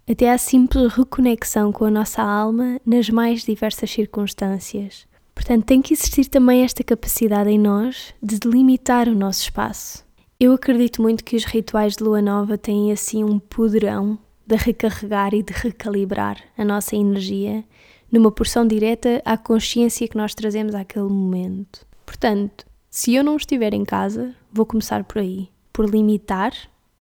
até 0.08 0.30
à 0.32 0.38
simples 0.38 0.92
reconexão 0.92 1.72
com 1.72 1.84
a 1.84 1.90
nossa 1.90 2.22
alma 2.22 2.80
nas 2.84 3.08
mais 3.08 3.42
diversas 3.42 3.90
circunstâncias. 3.90 5.06
Portanto, 5.34 5.64
tem 5.64 5.80
que 5.80 5.94
existir 5.94 6.26
também 6.26 6.62
esta 6.62 6.84
capacidade 6.84 7.50
em 7.50 7.58
nós 7.58 8.14
de 8.22 8.38
delimitar 8.38 9.08
o 9.08 9.14
nosso 9.14 9.42
espaço. 9.42 10.04
Eu 10.38 10.52
acredito 10.52 11.00
muito 11.00 11.24
que 11.24 11.36
os 11.36 11.44
rituais 11.44 11.96
de 11.96 12.04
lua 12.04 12.20
nova 12.20 12.58
têm 12.58 12.92
assim 12.92 13.24
um 13.24 13.38
poderão 13.38 14.18
de 14.46 14.56
recarregar 14.56 15.32
e 15.34 15.42
de 15.42 15.52
recalibrar 15.52 16.36
a 16.58 16.64
nossa 16.64 16.96
energia 16.96 17.64
numa 18.10 18.30
porção 18.30 18.66
direta 18.66 19.22
à 19.24 19.38
consciência 19.38 20.06
que 20.06 20.16
nós 20.16 20.34
trazemos 20.34 20.74
àquele 20.74 21.08
momento. 21.08 21.86
Portanto, 22.04 22.66
se 22.90 23.14
eu 23.14 23.24
não 23.24 23.36
estiver 23.36 23.72
em 23.72 23.84
casa, 23.84 24.34
vou 24.52 24.66
começar 24.66 25.02
por 25.04 25.18
aí, 25.18 25.48
por 25.72 25.88
limitar 25.88 26.52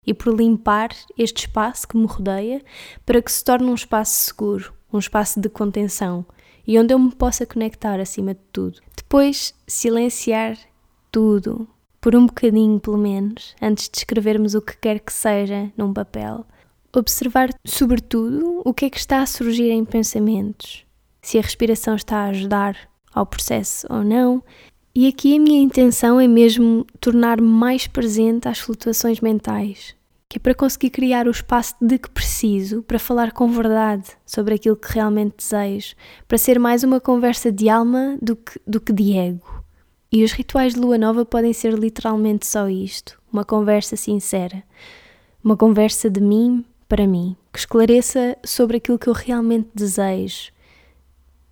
e 0.06 0.14
por 0.14 0.36
limpar 0.36 0.90
este 1.18 1.46
espaço 1.46 1.88
que 1.88 1.98
me 1.98 2.06
rodeia 2.06 2.62
para 3.06 3.22
que 3.22 3.32
se 3.32 3.44
torne 3.44 3.68
um 3.68 3.76
espaço 3.76 4.14
seguro, 4.14 4.74
um 4.92 5.00
espaço 5.00 5.40
de 5.40 5.50
contenção 5.50 6.26
e 6.66 6.80
onde 6.80 6.94
eu 6.94 7.00
me 7.00 7.14
possa 7.14 7.46
conectar 7.46 8.00
acima 8.00 8.34
de 8.34 8.42
tudo. 8.52 8.80
Depois, 8.96 9.54
silenciar 9.68 10.58
tudo, 11.12 11.68
por 12.00 12.16
um 12.16 12.26
bocadinho 12.26 12.80
pelo 12.80 12.98
menos, 12.98 13.56
antes 13.62 13.90
de 13.90 14.00
escrevermos 14.00 14.56
o 14.56 14.62
que 14.62 14.78
quer 14.78 15.00
que 15.00 15.14
seja 15.14 15.72
num 15.78 15.94
papel. 15.94 16.46
Observar, 16.94 17.50
sobretudo, 17.64 18.62
o 18.66 18.74
que 18.74 18.86
é 18.86 18.90
que 18.90 18.98
está 18.98 19.22
a 19.22 19.26
surgir 19.26 19.70
em 19.70 19.86
pensamentos, 19.86 20.86
se 21.22 21.38
a 21.38 21.42
respiração 21.42 21.96
está 21.96 22.18
a 22.18 22.30
ajudar 22.30 22.76
ao 23.14 23.26
processo 23.26 23.86
ou 23.90 24.04
não, 24.04 24.44
e 24.94 25.08
aqui 25.08 25.38
a 25.38 25.40
minha 25.40 25.62
intenção 25.62 26.20
é 26.20 26.28
mesmo 26.28 26.86
tornar-me 27.00 27.48
mais 27.48 27.88
presente 27.88 28.48
às 28.50 28.60
flutuações 28.60 29.22
mentais, 29.22 29.96
que 30.28 30.38
é 30.38 30.40
para 30.40 30.54
conseguir 30.54 30.90
criar 30.90 31.28
o 31.28 31.32
espaço 31.32 31.76
de 31.80 31.98
que 31.98 32.10
preciso 32.10 32.84
para 32.84 33.00
falar 33.00 33.32
com 33.32 33.48
verdade 33.48 34.10
sobre 34.26 34.56
aquilo 34.56 34.76
que 34.76 34.92
realmente 34.92 35.36
desejo, 35.38 35.96
para 36.28 36.38
ser 36.38 36.60
mais 36.60 36.84
uma 36.84 37.00
conversa 37.00 37.52
de 37.52 37.70
alma 37.70 38.18
do 38.22 38.36
que, 38.36 38.60
do 38.68 38.82
que 38.82 38.92
de 38.92 39.18
ego. 39.18 39.64
E 40.12 40.26
os 40.26 40.34
rituais 40.34 40.74
de 40.74 40.80
lua 40.82 40.98
nova 40.98 41.24
podem 41.24 41.54
ser 41.54 41.74
literalmente 41.74 42.46
só 42.46 42.68
isto: 42.68 43.18
uma 43.32 43.46
conversa 43.46 43.96
sincera, 43.96 44.62
uma 45.42 45.56
conversa 45.56 46.10
de 46.10 46.20
mim 46.20 46.66
para 46.90 47.08
mim, 47.08 47.38
que 47.54 47.60
esclareça 47.60 48.38
sobre 48.44 48.76
aquilo 48.76 49.00
que 49.00 49.08
eu 49.08 49.14
realmente 49.14 49.70
desejo. 49.74 50.52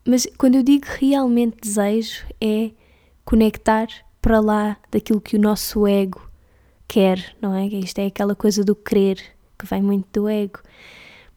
Mas 0.06 0.28
quando 0.38 0.56
eu 0.56 0.64
digo 0.64 0.86
realmente 1.00 1.56
desejo, 1.62 2.26
é 2.42 2.72
conectar 3.30 3.88
para 4.20 4.40
lá 4.40 4.76
daquilo 4.90 5.22
que 5.22 5.36
o 5.36 5.40
nosso 5.40 5.86
ego 5.86 6.20
quer, 6.88 7.36
não 7.40 7.54
é? 7.54 7.68
Isto 7.68 8.00
é 8.00 8.08
aquela 8.08 8.36
coisa 8.36 8.64
do 8.64 8.76
querer, 8.76 9.22
que 9.58 9.68
vem 9.68 9.84
muito 9.84 10.08
do 10.12 10.28
ego. 10.28 10.60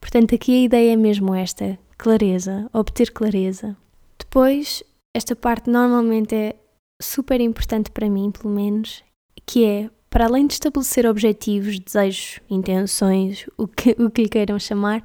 Portanto, 0.01 0.33
aqui 0.33 0.55
a 0.55 0.63
ideia 0.63 0.93
é 0.93 0.95
mesmo 0.95 1.35
esta: 1.35 1.77
clareza, 1.95 2.67
obter 2.73 3.11
clareza. 3.11 3.77
Depois, 4.17 4.83
esta 5.15 5.35
parte 5.35 5.69
normalmente 5.69 6.33
é 6.33 6.55
super 6.99 7.39
importante 7.39 7.91
para 7.91 8.09
mim, 8.09 8.31
pelo 8.31 8.51
menos, 8.51 9.03
que 9.45 9.63
é, 9.63 9.87
para 10.09 10.25
além 10.25 10.47
de 10.47 10.53
estabelecer 10.53 11.05
objetivos, 11.05 11.77
desejos, 11.77 12.39
intenções, 12.49 13.45
o 13.55 13.67
que, 13.67 13.91
o 13.99 14.09
que 14.09 14.23
lhe 14.23 14.29
queiram 14.29 14.57
chamar, 14.57 15.03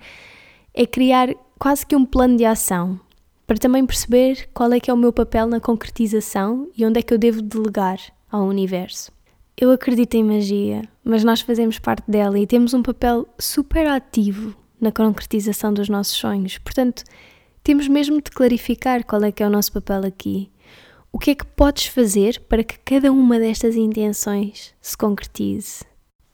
é 0.73 0.87
criar 0.87 1.35
quase 1.59 1.85
que 1.85 1.95
um 1.95 2.07
plano 2.07 2.38
de 2.38 2.47
ação 2.47 2.99
para 3.49 3.57
também 3.57 3.87
perceber 3.87 4.47
qual 4.52 4.71
é 4.75 4.78
que 4.78 4.90
é 4.90 4.95
o 4.95 4.97
meu 4.97 5.11
papel 5.11 5.47
na 5.47 5.59
concretização 5.59 6.69
e 6.76 6.85
onde 6.85 6.99
é 6.99 7.02
que 7.02 7.14
eu 7.14 7.19
devo 7.19 7.40
delegar 7.40 7.99
ao 8.31 8.45
universo. 8.45 9.11
Eu 9.57 9.71
acredito 9.71 10.14
em 10.17 10.23
magia, 10.23 10.83
mas 11.02 11.25
nós 11.25 11.40
fazemos 11.40 11.78
parte 11.78 12.09
dela 12.11 12.38
e 12.38 12.47
temos 12.47 12.75
um 12.75 12.83
papel 12.83 13.26
super 13.38 13.87
ativo 13.87 14.55
na 14.78 14.93
concretização 14.93 15.73
dos 15.73 15.88
nossos 15.88 16.14
sonhos. 16.14 16.59
Portanto, 16.59 17.02
temos 17.64 17.88
mesmo 17.88 18.21
de 18.21 18.31
clarificar 18.31 19.02
qual 19.07 19.25
é 19.25 19.33
que 19.33 19.43
é 19.43 19.47
o 19.47 19.50
nosso 19.50 19.73
papel 19.73 20.05
aqui. 20.05 20.52
O 21.11 21.19
que 21.19 21.31
é 21.31 21.35
que 21.35 21.47
podes 21.47 21.87
fazer 21.87 22.40
para 22.50 22.62
que 22.62 22.78
cada 22.81 23.11
uma 23.11 23.38
destas 23.38 23.76
intenções 23.76 24.75
se 24.78 24.95
concretize? 24.95 25.87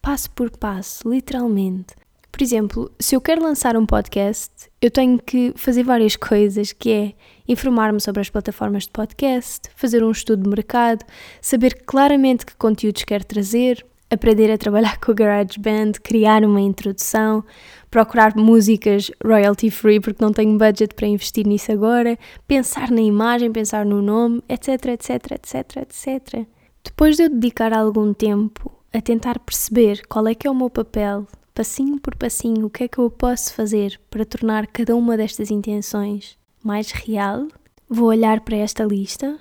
Passo 0.02 0.28
por 0.32 0.50
passo, 0.50 1.08
literalmente. 1.08 1.94
Por 2.34 2.42
exemplo, 2.42 2.90
se 2.98 3.14
eu 3.14 3.20
quero 3.20 3.40
lançar 3.40 3.76
um 3.76 3.86
podcast, 3.86 4.50
eu 4.82 4.90
tenho 4.90 5.20
que 5.20 5.52
fazer 5.54 5.84
várias 5.84 6.16
coisas, 6.16 6.72
que 6.72 6.90
é 6.90 7.12
informar-me 7.46 8.00
sobre 8.00 8.22
as 8.22 8.28
plataformas 8.28 8.86
de 8.86 8.90
podcast, 8.90 9.70
fazer 9.76 10.02
um 10.02 10.10
estudo 10.10 10.42
de 10.42 10.50
mercado, 10.50 11.04
saber 11.40 11.84
claramente 11.86 12.44
que 12.44 12.56
conteúdos 12.56 13.04
quero 13.04 13.24
trazer, 13.24 13.86
aprender 14.10 14.50
a 14.50 14.58
trabalhar 14.58 14.98
com 14.98 15.12
o 15.12 15.14
GarageBand, 15.14 15.92
criar 16.02 16.42
uma 16.42 16.60
introdução, 16.60 17.44
procurar 17.88 18.34
músicas 18.34 19.12
royalty 19.24 19.70
free 19.70 20.00
porque 20.00 20.24
não 20.24 20.32
tenho 20.32 20.58
budget 20.58 20.92
para 20.92 21.06
investir 21.06 21.46
nisso 21.46 21.70
agora, 21.70 22.18
pensar 22.48 22.90
na 22.90 23.00
imagem, 23.00 23.52
pensar 23.52 23.86
no 23.86 24.02
nome, 24.02 24.42
etc, 24.48 24.86
etc, 24.86 25.30
etc, 25.30 25.76
etc. 25.82 26.46
Depois 26.82 27.16
de 27.16 27.22
eu 27.22 27.30
dedicar 27.30 27.72
algum 27.72 28.12
tempo 28.12 28.72
a 28.92 29.00
tentar 29.00 29.38
perceber 29.38 30.02
qual 30.08 30.26
é 30.26 30.34
que 30.34 30.48
é 30.48 30.50
o 30.50 30.54
meu 30.54 30.68
papel 30.68 31.28
passinho 31.54 32.00
por 32.00 32.16
passinho, 32.16 32.66
o 32.66 32.70
que 32.70 32.84
é 32.84 32.88
que 32.88 32.98
eu 32.98 33.08
posso 33.08 33.54
fazer 33.54 34.00
para 34.10 34.24
tornar 34.24 34.66
cada 34.66 34.96
uma 34.96 35.16
destas 35.16 35.50
intenções 35.50 36.36
mais 36.62 36.90
real. 36.90 37.46
Vou 37.88 38.08
olhar 38.08 38.40
para 38.40 38.56
esta 38.56 38.84
lista 38.84 39.38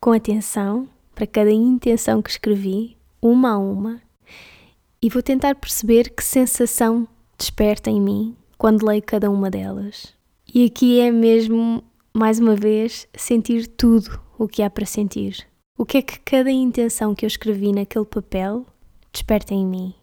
com 0.00 0.12
atenção 0.12 0.88
para 1.14 1.26
cada 1.26 1.52
intenção 1.52 2.20
que 2.20 2.30
escrevi, 2.30 2.96
uma 3.22 3.52
a 3.52 3.58
uma, 3.58 4.02
e 5.00 5.08
vou 5.08 5.22
tentar 5.22 5.54
perceber 5.54 6.10
que 6.10 6.24
sensação 6.24 7.06
desperta 7.38 7.90
em 7.90 8.00
mim 8.00 8.36
quando 8.58 8.86
leio 8.86 9.02
cada 9.02 9.30
uma 9.30 9.50
delas. 9.50 10.12
E 10.52 10.64
aqui 10.64 10.98
é 10.98 11.10
mesmo, 11.10 11.84
mais 12.12 12.38
uma 12.38 12.56
vez, 12.56 13.06
sentir 13.14 13.66
tudo 13.66 14.20
o 14.38 14.48
que 14.48 14.62
há 14.62 14.70
para 14.70 14.86
sentir. 14.86 15.46
O 15.76 15.84
que 15.84 15.98
é 15.98 16.02
que 16.02 16.18
cada 16.20 16.50
intenção 16.50 17.14
que 17.14 17.24
eu 17.24 17.28
escrevi 17.28 17.72
naquele 17.72 18.04
papel 18.04 18.66
desperta 19.12 19.54
em 19.54 19.66
mim. 19.66 19.94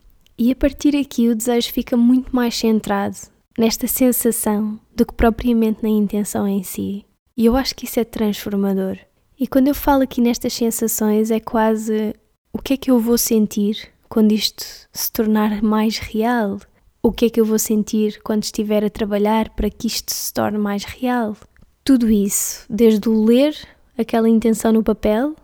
E 0.42 0.52
a 0.52 0.56
partir 0.56 0.94
daqui 0.94 1.30
o 1.30 1.36
desejo 1.36 1.72
fica 1.72 1.96
muito 1.96 2.36
mais 2.36 2.56
centrado 2.56 3.16
nesta 3.56 3.86
sensação 3.86 4.80
do 4.96 5.06
que 5.06 5.14
propriamente 5.14 5.84
na 5.84 5.90
intenção 5.90 6.48
em 6.48 6.64
si. 6.64 7.06
E 7.38 7.46
eu 7.46 7.56
acho 7.56 7.76
que 7.76 7.86
isso 7.86 8.00
é 8.00 8.04
transformador. 8.04 8.98
E 9.40 9.46
quando 9.46 9.68
eu 9.68 9.76
falo 9.76 10.02
aqui 10.02 10.20
nestas 10.20 10.54
sensações, 10.54 11.30
é 11.30 11.40
quase 11.40 12.16
o 12.52 12.58
que 12.58 12.74
é 12.74 12.78
que 12.78 12.90
eu 12.90 13.00
vou 13.00 13.20
sentir 13.20 13.88
quando 14.10 14.32
isto 14.32 14.66
se 14.92 15.12
tornar 15.12 15.62
mais 15.62 16.00
real? 16.00 16.60
O 17.04 17.12
que 17.12 17.26
é 17.26 17.30
que 17.30 17.40
eu 17.40 17.46
vou 17.46 17.60
sentir 17.60 18.20
quando 18.24 18.42
estiver 18.42 18.84
a 18.84 18.90
trabalhar 18.90 19.48
para 19.50 19.70
que 19.70 19.86
isto 19.86 20.12
se 20.12 20.34
torne 20.34 20.58
mais 20.58 20.84
real? 20.84 21.38
Tudo 21.84 22.10
isso, 22.10 22.66
desde 22.68 23.08
o 23.08 23.24
ler 23.26 23.56
aquela 23.96 24.28
intenção 24.28 24.74
no 24.74 24.82
papel 24.82 25.36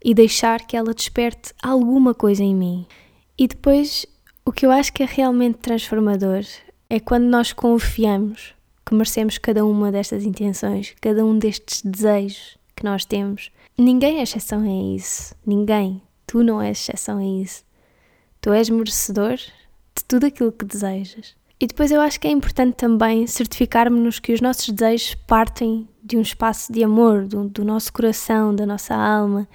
e 0.00 0.14
deixar 0.14 0.64
que 0.64 0.76
ela 0.76 0.94
desperte 0.94 1.52
alguma 1.60 2.14
coisa 2.14 2.44
em 2.44 2.54
mim. 2.54 2.86
E 3.36 3.48
depois, 3.48 4.06
o 4.44 4.52
que 4.52 4.66
eu 4.66 4.70
acho 4.70 4.92
que 4.92 5.02
é 5.02 5.06
realmente 5.06 5.58
transformador 5.58 6.44
é 6.90 7.00
quando 7.00 7.24
nós 7.24 7.52
confiamos 7.52 8.54
que 8.84 8.94
merecemos 8.94 9.38
cada 9.38 9.64
uma 9.64 9.90
destas 9.90 10.24
intenções, 10.24 10.94
cada 11.00 11.24
um 11.24 11.38
destes 11.38 11.80
desejos 11.82 12.58
que 12.76 12.84
nós 12.84 13.06
temos. 13.06 13.50
Ninguém 13.78 14.18
é 14.18 14.22
exceção 14.22 14.60
a 14.62 14.94
isso. 14.96 15.34
Ninguém. 15.46 16.02
Tu 16.26 16.42
não 16.44 16.60
és 16.60 16.78
exceção 16.78 17.18
a 17.18 17.24
isso. 17.24 17.64
Tu 18.40 18.52
és 18.52 18.68
merecedor 18.68 19.36
de 19.36 20.04
tudo 20.06 20.26
aquilo 20.26 20.52
que 20.52 20.66
desejas. 20.66 21.34
E 21.58 21.66
depois 21.66 21.90
eu 21.90 22.00
acho 22.00 22.20
que 22.20 22.28
é 22.28 22.30
importante 22.30 22.74
também 22.74 23.26
certificarmos-nos 23.26 24.18
que 24.18 24.34
os 24.34 24.42
nossos 24.42 24.68
desejos 24.68 25.14
partem 25.26 25.88
de 26.02 26.18
um 26.18 26.20
espaço 26.20 26.70
de 26.70 26.84
amor, 26.84 27.26
do, 27.26 27.48
do 27.48 27.64
nosso 27.64 27.90
coração, 27.90 28.54
da 28.54 28.66
nossa 28.66 28.94
alma, 28.94 29.48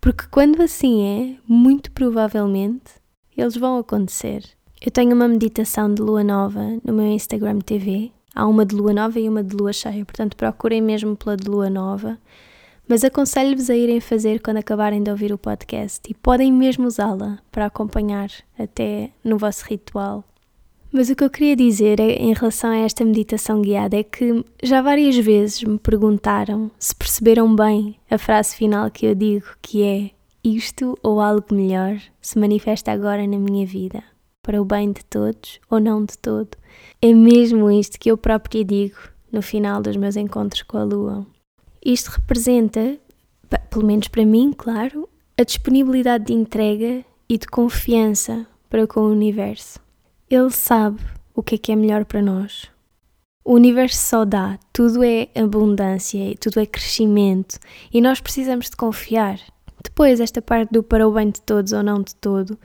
porque 0.00 0.26
quando 0.30 0.60
assim 0.60 1.02
é, 1.02 1.36
muito 1.48 1.90
provavelmente 1.92 3.03
eles 3.36 3.56
vão 3.56 3.78
acontecer. 3.78 4.44
Eu 4.84 4.90
tenho 4.90 5.14
uma 5.14 5.28
meditação 5.28 5.92
de 5.92 6.02
lua 6.02 6.22
nova 6.22 6.78
no 6.84 6.92
meu 6.92 7.06
Instagram 7.06 7.60
TV. 7.60 8.12
Há 8.34 8.46
uma 8.46 8.66
de 8.66 8.74
lua 8.74 8.92
nova 8.92 9.18
e 9.18 9.28
uma 9.28 9.42
de 9.42 9.56
lua 9.56 9.72
cheia, 9.72 10.04
portanto 10.04 10.36
procurem 10.36 10.82
mesmo 10.82 11.16
pela 11.16 11.36
de 11.36 11.48
lua 11.48 11.70
nova. 11.70 12.18
Mas 12.86 13.02
aconselho-vos 13.02 13.70
a 13.70 13.76
irem 13.76 13.98
fazer 13.98 14.42
quando 14.42 14.58
acabarem 14.58 15.02
de 15.02 15.10
ouvir 15.10 15.32
o 15.32 15.38
podcast 15.38 16.00
e 16.08 16.12
podem 16.12 16.52
mesmo 16.52 16.86
usá-la 16.86 17.38
para 17.50 17.66
acompanhar 17.66 18.28
até 18.58 19.10
no 19.24 19.38
vosso 19.38 19.64
ritual. 19.64 20.22
Mas 20.92 21.08
o 21.08 21.16
que 21.16 21.24
eu 21.24 21.30
queria 21.30 21.56
dizer 21.56 21.98
é, 21.98 22.12
em 22.12 22.32
relação 22.34 22.70
a 22.70 22.76
esta 22.76 23.04
meditação 23.04 23.62
guiada 23.62 23.96
é 23.96 24.04
que 24.04 24.44
já 24.62 24.80
várias 24.80 25.16
vezes 25.16 25.64
me 25.64 25.78
perguntaram 25.78 26.70
se 26.78 26.94
perceberam 26.94 27.52
bem 27.56 27.96
a 28.08 28.18
frase 28.18 28.54
final 28.54 28.88
que 28.90 29.06
eu 29.06 29.14
digo, 29.14 29.46
que 29.60 29.82
é 29.82 30.10
isto 30.44 30.98
ou 31.02 31.20
algo 31.20 31.54
melhor 31.54 31.98
se 32.20 32.38
manifesta 32.38 32.92
agora 32.92 33.26
na 33.26 33.38
minha 33.38 33.66
vida, 33.66 34.04
para 34.42 34.60
o 34.60 34.64
bem 34.64 34.92
de 34.92 35.02
todos 35.06 35.58
ou 35.70 35.80
não 35.80 36.04
de 36.04 36.18
todo. 36.18 36.50
É 37.00 37.14
mesmo 37.14 37.70
isto 37.70 37.98
que 37.98 38.10
eu 38.10 38.18
própria 38.18 38.62
digo 38.62 38.98
no 39.32 39.40
final 39.40 39.80
dos 39.80 39.96
meus 39.96 40.16
encontros 40.16 40.62
com 40.62 40.76
a 40.76 40.84
Lua. 40.84 41.26
Isto 41.82 42.08
representa, 42.08 42.98
pelo 43.70 43.86
menos 43.86 44.08
para 44.08 44.26
mim, 44.26 44.52
claro, 44.56 45.08
a 45.38 45.42
disponibilidade 45.42 46.26
de 46.26 46.34
entrega 46.34 47.04
e 47.28 47.38
de 47.38 47.46
confiança 47.46 48.46
para 48.68 48.86
com 48.86 49.00
o 49.00 49.10
universo. 49.10 49.80
Ele 50.28 50.50
sabe 50.50 51.00
o 51.34 51.42
que 51.42 51.54
é 51.54 51.58
que 51.58 51.72
é 51.72 51.76
melhor 51.76 52.04
para 52.04 52.20
nós. 52.20 52.70
O 53.44 53.54
universo 53.54 53.96
só 53.96 54.24
dá, 54.24 54.58
tudo 54.72 55.04
é 55.04 55.28
abundância, 55.34 56.34
tudo 56.40 56.60
é 56.60 56.66
crescimento 56.66 57.58
e 57.92 58.00
nós 58.00 58.20
precisamos 58.20 58.70
de 58.70 58.76
confiar 58.76 59.38
depois, 59.84 60.20
esta 60.20 60.42
parte 60.42 60.72
do 60.72 60.82
para 60.82 61.06
o 61.06 61.12
bem 61.12 61.30
de 61.30 61.40
todos 61.40 61.72
ou 61.72 61.82
não 61.82 62.02
de 62.02 62.14
todo. 62.16 62.58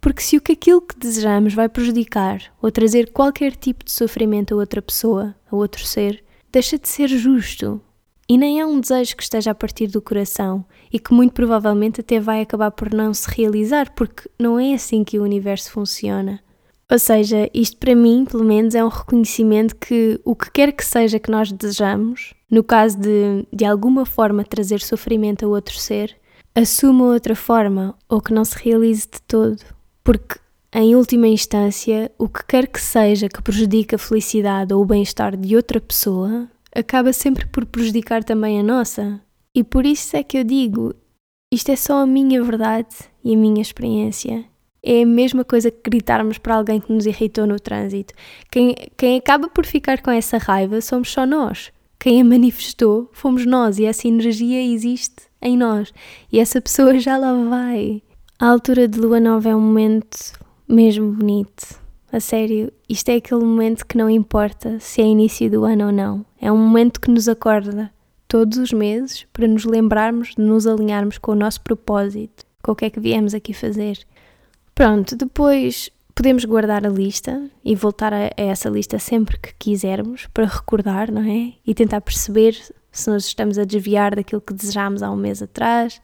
Porque 0.00 0.22
se 0.22 0.36
o 0.36 0.40
que 0.40 0.52
aquilo 0.52 0.82
que 0.82 0.98
desejamos 0.98 1.54
vai 1.54 1.68
prejudicar 1.68 2.42
ou 2.60 2.70
trazer 2.70 3.10
qualquer 3.10 3.56
tipo 3.56 3.84
de 3.84 3.90
sofrimento 3.90 4.54
a 4.54 4.58
outra 4.58 4.82
pessoa, 4.82 5.34
a 5.50 5.56
outro 5.56 5.84
ser, 5.84 6.22
deixa 6.52 6.78
de 6.78 6.88
ser 6.88 7.08
justo. 7.08 7.80
E 8.28 8.36
nem 8.36 8.60
é 8.60 8.66
um 8.66 8.78
desejo 8.78 9.16
que 9.16 9.22
esteja 9.22 9.52
a 9.52 9.54
partir 9.54 9.86
do 9.86 10.02
coração 10.02 10.64
e 10.92 10.98
que 10.98 11.14
muito 11.14 11.32
provavelmente 11.32 12.02
até 12.02 12.20
vai 12.20 12.42
acabar 12.42 12.70
por 12.70 12.92
não 12.92 13.14
se 13.14 13.28
realizar, 13.30 13.94
porque 13.94 14.28
não 14.38 14.60
é 14.60 14.74
assim 14.74 15.02
que 15.02 15.18
o 15.18 15.22
universo 15.22 15.72
funciona. 15.72 16.40
Ou 16.90 16.98
seja, 16.98 17.50
isto 17.52 17.76
para 17.76 17.94
mim, 17.94 18.24
pelo 18.24 18.44
menos, 18.44 18.74
é 18.74 18.84
um 18.84 18.88
reconhecimento 18.88 19.76
que 19.76 20.20
o 20.24 20.34
que 20.34 20.50
quer 20.50 20.72
que 20.72 20.84
seja 20.84 21.18
que 21.18 21.30
nós 21.30 21.50
desejamos, 21.50 22.34
no 22.50 22.62
caso 22.62 22.98
de 22.98 23.46
de 23.52 23.64
alguma 23.64 24.06
forma 24.06 24.44
trazer 24.44 24.80
sofrimento 24.80 25.44
a 25.44 25.48
outro 25.48 25.78
ser, 25.78 26.16
assuma 26.54 27.06
outra 27.06 27.34
forma 27.34 27.94
ou 28.08 28.20
que 28.20 28.32
não 28.32 28.44
se 28.44 28.56
realize 28.58 29.02
de 29.02 29.20
todo. 29.22 29.62
Porque, 30.02 30.36
em 30.72 30.94
última 30.94 31.28
instância, 31.28 32.10
o 32.18 32.28
que 32.28 32.44
quer 32.46 32.66
que 32.66 32.80
seja 32.80 33.28
que 33.28 33.42
prejudique 33.42 33.94
a 33.94 33.98
felicidade 33.98 34.72
ou 34.74 34.82
o 34.82 34.86
bem-estar 34.86 35.36
de 35.36 35.56
outra 35.56 35.80
pessoa 35.80 36.48
acaba 36.74 37.12
sempre 37.12 37.46
por 37.46 37.64
prejudicar 37.66 38.22
também 38.24 38.60
a 38.60 38.62
nossa. 38.62 39.20
E 39.54 39.64
por 39.64 39.84
isso 39.84 40.16
é 40.16 40.22
que 40.22 40.38
eu 40.38 40.44
digo: 40.44 40.94
isto 41.52 41.70
é 41.70 41.76
só 41.76 42.02
a 42.02 42.06
minha 42.06 42.42
verdade 42.42 42.94
e 43.24 43.34
a 43.34 43.36
minha 43.36 43.62
experiência. 43.62 44.44
É 44.82 45.02
a 45.02 45.06
mesma 45.06 45.44
coisa 45.44 45.70
que 45.70 45.90
gritarmos 45.90 46.38
para 46.38 46.54
alguém 46.54 46.80
que 46.80 46.92
nos 46.92 47.04
irritou 47.04 47.46
no 47.46 47.58
trânsito. 47.58 48.14
Quem, 48.50 48.74
quem 48.96 49.18
acaba 49.18 49.48
por 49.48 49.66
ficar 49.66 50.00
com 50.00 50.10
essa 50.10 50.38
raiva 50.38 50.80
somos 50.80 51.10
só 51.10 51.26
nós. 51.26 51.72
Quem 52.00 52.20
a 52.20 52.24
manifestou 52.24 53.10
fomos 53.12 53.44
nós 53.44 53.78
e 53.78 53.84
essa 53.84 54.06
energia 54.06 54.62
existe 54.62 55.24
em 55.42 55.56
nós 55.56 55.92
e 56.30 56.38
essa 56.38 56.60
pessoa 56.60 56.98
já 56.98 57.16
lá 57.16 57.32
vai. 57.44 58.02
A 58.38 58.46
altura 58.46 58.86
de 58.86 59.00
lua 59.00 59.18
nova 59.18 59.48
é 59.48 59.56
um 59.56 59.60
momento 59.60 60.16
mesmo 60.68 61.10
bonito. 61.10 61.80
A 62.12 62.20
sério, 62.20 62.72
isto 62.88 63.08
é 63.08 63.16
aquele 63.16 63.42
momento 63.44 63.84
que 63.84 63.98
não 63.98 64.08
importa 64.08 64.78
se 64.78 65.02
é 65.02 65.04
início 65.04 65.50
do 65.50 65.64
ano 65.64 65.86
ou 65.86 65.92
não. 65.92 66.24
É 66.40 66.52
um 66.52 66.56
momento 66.56 67.00
que 67.00 67.10
nos 67.10 67.28
acorda 67.28 67.92
todos 68.28 68.58
os 68.58 68.72
meses 68.72 69.26
para 69.32 69.48
nos 69.48 69.64
lembrarmos 69.64 70.36
de 70.36 70.40
nos 70.40 70.68
alinharmos 70.68 71.18
com 71.18 71.32
o 71.32 71.36
nosso 71.36 71.60
propósito, 71.62 72.44
com 72.62 72.72
o 72.72 72.76
que 72.76 72.84
é 72.84 72.90
que 72.90 73.00
viemos 73.00 73.34
aqui 73.34 73.52
fazer. 73.52 73.98
Pronto, 74.72 75.16
depois 75.16 75.90
podemos 76.18 76.44
guardar 76.44 76.84
a 76.84 76.90
lista 76.90 77.48
e 77.64 77.76
voltar 77.76 78.12
a, 78.12 78.24
a 78.36 78.42
essa 78.42 78.68
lista 78.68 78.98
sempre 78.98 79.38
que 79.38 79.54
quisermos 79.56 80.26
para 80.34 80.46
recordar, 80.46 81.12
não 81.12 81.22
é? 81.22 81.52
E 81.64 81.72
tentar 81.72 82.00
perceber 82.00 82.56
se 82.90 83.08
nos 83.08 83.26
estamos 83.26 83.56
a 83.56 83.62
desviar 83.62 84.16
daquilo 84.16 84.40
que 84.40 84.52
desejámos 84.52 85.00
há 85.00 85.12
um 85.12 85.16
mês 85.16 85.40
atrás, 85.40 86.02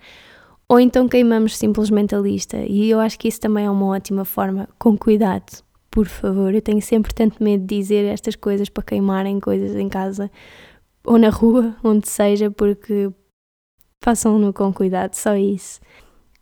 ou 0.68 0.78
então 0.78 1.08
queimamos 1.08 1.56
simplesmente 1.56 2.14
a 2.14 2.20
lista. 2.20 2.58
E 2.58 2.88
eu 2.88 3.00
acho 3.00 3.18
que 3.18 3.26
isso 3.26 3.40
também 3.40 3.66
é 3.66 3.70
uma 3.70 3.86
ótima 3.86 4.24
forma, 4.24 4.68
com 4.78 4.96
cuidado, 4.96 5.64
por 5.90 6.06
favor. 6.06 6.54
Eu 6.54 6.62
tenho 6.62 6.80
sempre 6.80 7.12
tanto 7.12 7.42
medo 7.42 7.66
de 7.66 7.76
dizer 7.76 8.04
estas 8.04 8.36
coisas 8.36 8.68
para 8.68 8.84
queimarem 8.84 9.40
coisas 9.40 9.74
em 9.74 9.88
casa 9.88 10.30
ou 11.04 11.18
na 11.18 11.28
rua, 11.28 11.74
onde 11.82 12.08
seja, 12.08 12.52
porque 12.52 13.10
façam-no 14.00 14.52
com 14.52 14.72
cuidado, 14.72 15.14
só 15.14 15.34
isso. 15.34 15.80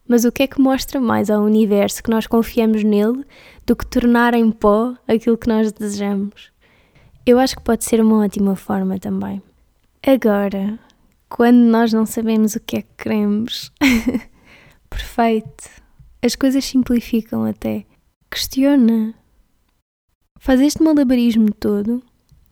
Mas 0.07 0.25
o 0.25 0.33
que 0.33 0.43
é 0.43 0.47
que 0.47 0.61
mostra 0.61 1.01
mais 1.01 1.31
ao 1.31 1.43
universo 1.43 2.03
que 2.03 2.11
nós 2.11 2.27
confiamos 2.27 2.83
nele 2.83 3.25
do 3.65 3.77
que 3.77 3.87
tornar 3.87 4.35
em 4.35 4.51
pó 4.51 4.95
aquilo 5.07 5.39
que 5.39 5.49
nós 5.49 5.73
desejamos? 5.73 6.51
Eu 7.25 7.39
acho 7.39 7.57
que 7.57 7.63
pode 7.63 7.85
ser 7.85 8.01
uma 8.01 8.25
ótima 8.25 8.57
forma 8.57 8.99
também. 8.99 9.41
Agora, 10.05 10.79
quando 11.29 11.59
nós 11.59 11.93
não 11.93 12.05
sabemos 12.05 12.57
o 12.57 12.61
que 12.61 12.79
é 12.79 12.83
que 12.83 12.95
queremos, 12.99 13.73
perfeito. 14.91 15.71
As 16.21 16.35
coisas 16.35 16.65
simplificam 16.65 17.45
até. 17.45 17.87
Questiona. 18.31 19.15
Faz 20.39 20.61
este 20.61 20.83
malabarismo 20.83 21.53
todo. 21.55 22.03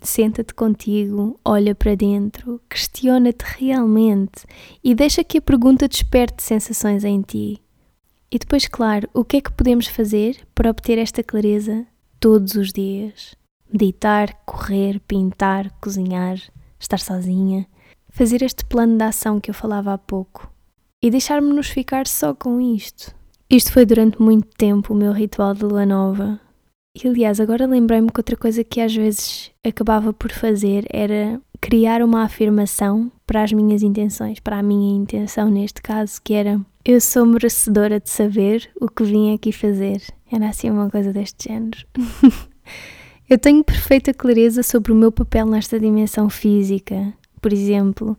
Senta-te 0.00 0.54
contigo, 0.54 1.38
olha 1.44 1.74
para 1.74 1.94
dentro, 1.94 2.60
questiona-te 2.68 3.44
realmente 3.58 4.46
e 4.82 4.94
deixa 4.94 5.22
que 5.22 5.38
a 5.38 5.42
pergunta 5.42 5.86
desperte 5.86 6.42
sensações 6.42 7.04
em 7.04 7.20
ti. 7.20 7.62
E 8.30 8.38
depois, 8.38 8.66
claro, 8.66 9.08
o 9.12 9.24
que 9.24 9.36
é 9.36 9.40
que 9.40 9.52
podemos 9.52 9.86
fazer 9.86 10.46
para 10.54 10.70
obter 10.70 10.98
esta 10.98 11.22
clareza 11.22 11.86
todos 12.18 12.54
os 12.54 12.72
dias? 12.72 13.34
Meditar, 13.70 14.34
correr, 14.46 15.00
pintar, 15.00 15.70
cozinhar 15.80 16.40
estar 16.80 16.98
sozinha, 16.98 17.66
fazer 18.08 18.42
este 18.42 18.64
plano 18.64 18.96
de 18.96 19.04
ação 19.04 19.38
que 19.38 19.50
eu 19.50 19.54
falava 19.54 19.92
há 19.92 19.98
pouco 19.98 20.50
e 21.02 21.10
deixar-me-nos 21.10 21.68
ficar 21.68 22.06
só 22.06 22.34
com 22.34 22.60
isto. 22.60 23.14
Isto 23.48 23.72
foi 23.72 23.84
durante 23.84 24.20
muito 24.20 24.48
tempo 24.56 24.94
o 24.94 24.96
meu 24.96 25.12
ritual 25.12 25.54
de 25.54 25.64
lua 25.64 25.84
nova. 25.84 26.40
E 26.92 27.06
aliás, 27.06 27.38
agora 27.38 27.66
lembrei-me 27.66 28.10
que 28.10 28.18
outra 28.18 28.36
coisa 28.36 28.64
que 28.64 28.80
às 28.80 28.94
vezes 28.94 29.52
acabava 29.64 30.12
por 30.12 30.32
fazer 30.32 30.84
era 30.90 31.40
criar 31.60 32.02
uma 32.02 32.24
afirmação 32.24 33.12
para 33.24 33.44
as 33.44 33.52
minhas 33.52 33.82
intenções, 33.82 34.40
para 34.40 34.58
a 34.58 34.62
minha 34.62 34.96
intenção 34.96 35.48
neste 35.48 35.80
caso, 35.80 36.20
que 36.22 36.34
era 36.34 36.60
eu 36.84 37.00
sou 37.00 37.24
merecedora 37.24 38.00
de 38.00 38.10
saber 38.10 38.68
o 38.80 38.88
que 38.88 39.04
vim 39.04 39.32
aqui 39.34 39.52
fazer. 39.52 40.02
Era 40.32 40.48
assim 40.48 40.68
uma 40.68 40.90
coisa 40.90 41.12
deste 41.12 41.48
género. 41.48 41.86
eu 43.28 43.38
tenho 43.38 43.62
perfeita 43.62 44.12
clareza 44.12 44.62
sobre 44.62 44.90
o 44.90 44.96
meu 44.96 45.12
papel 45.12 45.46
nesta 45.46 45.78
dimensão 45.78 46.28
física. 46.28 47.12
Por 47.40 47.52
exemplo, 47.52 48.18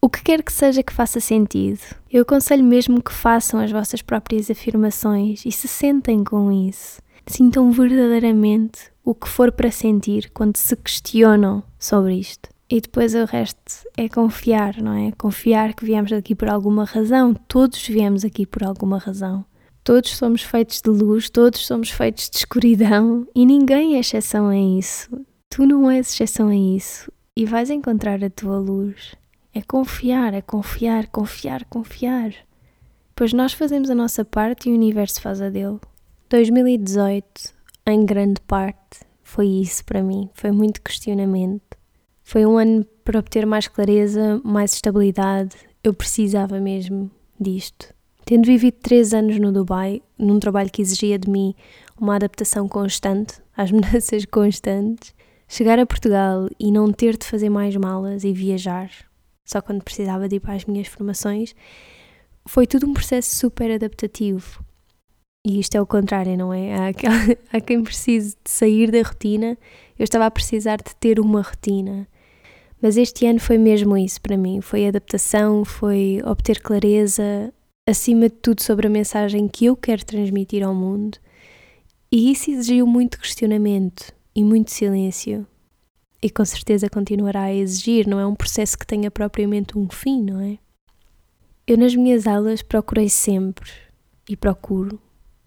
o 0.00 0.08
que 0.08 0.22
quer 0.22 0.42
que 0.42 0.52
seja 0.52 0.82
que 0.82 0.92
faça 0.92 1.20
sentido. 1.20 1.80
Eu 2.10 2.22
aconselho 2.22 2.64
mesmo 2.64 3.02
que 3.02 3.12
façam 3.12 3.60
as 3.60 3.70
vossas 3.70 4.00
próprias 4.00 4.50
afirmações 4.50 5.44
e 5.44 5.52
se 5.52 5.68
sentem 5.68 6.24
com 6.24 6.50
isso. 6.50 7.02
Sintam 7.26 7.72
verdadeiramente 7.72 8.92
o 9.04 9.14
que 9.14 9.28
for 9.28 9.50
para 9.50 9.70
sentir 9.70 10.30
quando 10.32 10.56
se 10.56 10.76
questionam 10.76 11.62
sobre 11.78 12.14
isto. 12.14 12.48
E 12.68 12.80
depois 12.80 13.14
o 13.14 13.24
resto 13.24 13.84
é 13.96 14.08
confiar, 14.08 14.80
não 14.80 14.92
é? 14.92 15.12
Confiar 15.12 15.74
que 15.74 15.84
viemos 15.84 16.12
aqui 16.12 16.34
por 16.34 16.48
alguma 16.48 16.84
razão. 16.84 17.34
Todos 17.48 17.86
viemos 17.86 18.24
aqui 18.24 18.46
por 18.46 18.64
alguma 18.64 18.98
razão. 18.98 19.44
Todos 19.84 20.16
somos 20.16 20.42
feitos 20.42 20.80
de 20.80 20.90
luz, 20.90 21.30
todos 21.30 21.64
somos 21.64 21.90
feitos 21.90 22.28
de 22.28 22.38
escuridão 22.38 23.26
e 23.34 23.46
ninguém 23.46 23.94
é 23.94 24.00
exceção 24.00 24.48
a 24.48 24.56
isso. 24.56 25.08
Tu 25.48 25.64
não 25.64 25.88
és 25.88 26.12
exceção 26.12 26.48
a 26.48 26.56
isso 26.56 27.10
e 27.36 27.44
vais 27.44 27.70
encontrar 27.70 28.22
a 28.24 28.30
tua 28.30 28.58
luz. 28.58 29.14
É 29.54 29.62
confiar, 29.62 30.34
é 30.34 30.42
confiar, 30.42 31.06
confiar, 31.06 31.64
confiar. 31.66 32.32
Pois 33.14 33.32
nós 33.32 33.52
fazemos 33.52 33.88
a 33.88 33.94
nossa 33.94 34.24
parte 34.24 34.68
e 34.68 34.72
o 34.72 34.74
universo 34.74 35.20
faz 35.20 35.40
a 35.40 35.50
dele. 35.50 35.78
2018, 36.28 37.24
em 37.86 38.04
grande 38.04 38.40
parte, 38.42 39.00
foi 39.22 39.46
isso 39.46 39.84
para 39.84 40.02
mim. 40.02 40.28
Foi 40.34 40.50
muito 40.50 40.82
questionamento 40.82 41.76
foi 42.28 42.44
um 42.44 42.58
ano 42.58 42.84
para 43.04 43.20
obter 43.20 43.46
mais 43.46 43.68
clareza, 43.68 44.40
mais 44.42 44.74
estabilidade. 44.74 45.54
Eu 45.82 45.94
precisava 45.94 46.58
mesmo 46.58 47.08
disto. 47.38 47.94
Tendo 48.24 48.46
vivido 48.46 48.78
três 48.82 49.14
anos 49.14 49.38
no 49.38 49.52
Dubai, 49.52 50.02
num 50.18 50.40
trabalho 50.40 50.68
que 50.68 50.82
exigia 50.82 51.20
de 51.20 51.30
mim 51.30 51.54
uma 51.96 52.16
adaptação 52.16 52.66
constante 52.66 53.40
às 53.56 53.70
mudanças 53.70 54.24
constantes, 54.24 55.14
chegar 55.46 55.78
a 55.78 55.86
Portugal 55.86 56.48
e 56.58 56.72
não 56.72 56.90
ter 56.90 57.16
de 57.16 57.24
fazer 57.24 57.48
mais 57.48 57.76
malas 57.76 58.24
e 58.24 58.32
viajar, 58.32 58.90
só 59.44 59.62
quando 59.62 59.84
precisava 59.84 60.28
de 60.28 60.34
ir 60.34 60.40
para 60.40 60.54
as 60.54 60.64
minhas 60.64 60.88
formações, 60.88 61.54
foi 62.44 62.66
tudo 62.66 62.88
um 62.88 62.92
processo 62.92 63.36
super 63.36 63.70
adaptativo. 63.70 64.64
E 65.46 65.60
isto 65.60 65.76
é 65.76 65.80
o 65.80 65.86
contrário, 65.86 66.36
não 66.36 66.52
é? 66.52 66.74
Há, 66.74 66.92
há 67.56 67.60
quem 67.60 67.82
precise 67.82 68.36
de 68.44 68.50
sair 68.50 68.90
da 68.90 69.02
rotina, 69.02 69.56
eu 69.98 70.04
estava 70.04 70.26
a 70.26 70.30
precisar 70.30 70.78
de 70.78 70.94
ter 70.96 71.20
uma 71.20 71.40
rotina 71.40 72.08
mas 72.80 72.96
este 72.96 73.26
ano 73.26 73.40
foi 73.40 73.58
mesmo 73.58 73.96
isso 73.96 74.20
para 74.20 74.36
mim: 74.36 74.60
foi 74.60 74.86
adaptação, 74.86 75.64
foi 75.64 76.20
obter 76.24 76.60
clareza, 76.60 77.52
acima 77.88 78.28
de 78.28 78.36
tudo 78.36 78.62
sobre 78.62 78.86
a 78.86 78.90
mensagem 78.90 79.48
que 79.48 79.66
eu 79.66 79.76
quero 79.76 80.04
transmitir 80.04 80.62
ao 80.62 80.74
mundo. 80.74 81.18
E 82.12 82.30
isso 82.30 82.50
exigiu 82.50 82.86
muito 82.86 83.18
questionamento 83.18 84.12
e 84.34 84.44
muito 84.44 84.70
silêncio. 84.70 85.46
E 86.22 86.30
com 86.30 86.44
certeza 86.44 86.88
continuará 86.88 87.42
a 87.42 87.54
exigir, 87.54 88.06
não 88.06 88.18
é 88.18 88.26
um 88.26 88.34
processo 88.34 88.78
que 88.78 88.86
tenha 88.86 89.10
propriamente 89.10 89.76
um 89.76 89.88
fim, 89.88 90.22
não 90.22 90.40
é? 90.40 90.58
Eu 91.66 91.76
nas 91.76 91.94
minhas 91.94 92.26
aulas 92.26 92.62
procurei 92.62 93.08
sempre 93.08 93.70
e 94.28 94.36
procuro 94.36 95.00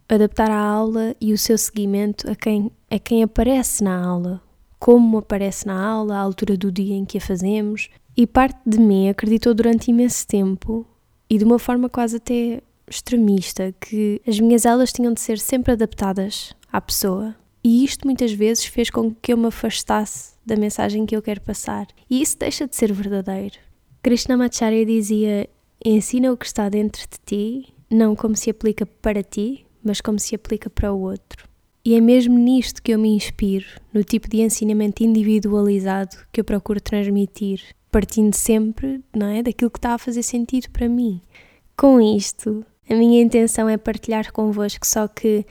adaptar 0.09 0.49
a 0.49 0.59
aula 0.59 1.15
e 1.21 1.31
o 1.31 1.37
seu 1.37 1.57
seguimento 1.57 2.29
a 2.29 2.35
quem, 2.35 2.71
a 2.89 2.97
quem 2.97 3.23
aparece 3.23 3.83
na 3.83 4.03
aula, 4.03 4.41
como 4.79 5.17
aparece 5.17 5.67
na 5.67 5.79
aula, 5.79 6.15
a 6.15 6.19
altura 6.19 6.57
do 6.57 6.71
dia 6.71 6.95
em 6.95 7.05
que 7.05 7.17
a 7.17 7.21
fazemos, 7.21 7.89
e 8.17 8.25
parte 8.25 8.59
de 8.65 8.79
mim 8.79 9.09
acreditou 9.09 9.53
durante 9.53 9.91
imenso 9.91 10.27
tempo, 10.27 10.85
e 11.29 11.37
de 11.37 11.43
uma 11.43 11.59
forma 11.59 11.87
quase 11.87 12.17
até 12.17 12.61
extremista, 12.89 13.73
que 13.79 14.21
as 14.27 14.39
minhas 14.39 14.65
aulas 14.65 14.91
tinham 14.91 15.13
de 15.13 15.21
ser 15.21 15.37
sempre 15.37 15.73
adaptadas 15.73 16.55
à 16.71 16.81
pessoa. 16.81 17.35
E 17.63 17.83
isto 17.83 18.07
muitas 18.07 18.31
vezes 18.31 18.65
fez 18.65 18.89
com 18.89 19.13
que 19.13 19.33
eu 19.33 19.37
me 19.37 19.47
afastasse 19.47 20.33
da 20.45 20.55
mensagem 20.55 21.05
que 21.05 21.15
eu 21.15 21.21
quero 21.21 21.41
passar. 21.41 21.87
E 22.09 22.21
isso 22.21 22.37
deixa 22.39 22.65
de 22.65 22.75
ser 22.75 22.91
verdadeiro. 22.91 23.55
Krishnamacharya 24.01 24.85
dizia: 24.85 25.49
ensina 25.83 26.31
o 26.31 26.37
que 26.37 26.45
está 26.45 26.69
dentro 26.69 27.01
de 27.01 27.17
ti, 27.25 27.73
não 27.91 28.15
como 28.15 28.35
se 28.35 28.49
aplica 28.49 28.85
para 28.85 29.21
ti, 29.21 29.65
mas 29.83 30.01
como 30.01 30.19
se 30.19 30.35
aplica 30.35 30.69
para 30.69 30.93
o 30.93 31.01
outro. 31.01 31.47
E 31.83 31.95
é 31.95 32.01
mesmo 32.01 32.37
nisto 32.37 32.83
que 32.83 32.93
eu 32.93 32.99
me 32.99 33.09
inspiro, 33.09 33.65
no 33.93 34.03
tipo 34.03 34.29
de 34.29 34.41
ensinamento 34.41 35.03
individualizado 35.03 36.17
que 36.31 36.41
eu 36.41 36.45
procuro 36.45 36.81
transmitir, 36.81 37.61
partindo 37.91 38.33
sempre, 38.35 39.01
não 39.15 39.27
é, 39.27 39.41
daquilo 39.41 39.71
que 39.71 39.79
está 39.79 39.93
a 39.93 39.97
fazer 39.97 40.23
sentido 40.23 40.69
para 40.71 40.89
mim. 40.89 41.21
Com 41.77 42.01
isto, 42.01 42.65
a 42.89 42.93
minha 42.93 43.21
intenção 43.21 43.69
é 43.69 43.77
partilhar 43.77 44.31
convosco, 44.31 44.85
só 44.85 45.07
que 45.07 45.45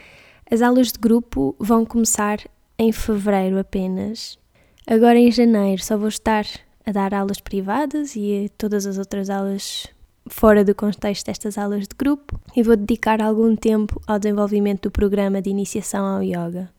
as 0.51 0.61
aulas 0.61 0.93
de 0.93 0.99
grupo 0.99 1.57
vão 1.59 1.85
começar 1.85 2.39
em 2.79 2.93
fevereiro 2.93 3.59
apenas. 3.59 4.39
Agora 4.87 5.19
em 5.19 5.31
janeiro 5.31 5.83
só 5.83 5.97
vou 5.97 6.09
estar 6.09 6.47
a 6.87 6.93
dar 6.93 7.13
aulas 7.13 7.41
privadas 7.41 8.17
e 8.17 8.51
todas 8.57 8.87
as 8.87 8.97
outras 8.97 9.29
aulas 9.29 9.87
fora 10.29 10.65
do 10.65 10.75
contexto 10.75 11.27
destas 11.27 11.59
aulas 11.59 11.83
de 11.83 11.95
grupo 11.99 12.39
e 12.55 12.63
vou 12.63 12.77
dedicar 12.77 13.21
algum 13.21 13.55
tempo 13.57 14.01
ao 14.07 14.19
desenvolvimento 14.19 14.83
do 14.83 14.91
programa 14.91 15.43
de 15.43 15.51
iniciação 15.51 16.05
ao 16.05 16.23
yoga. 16.23 16.71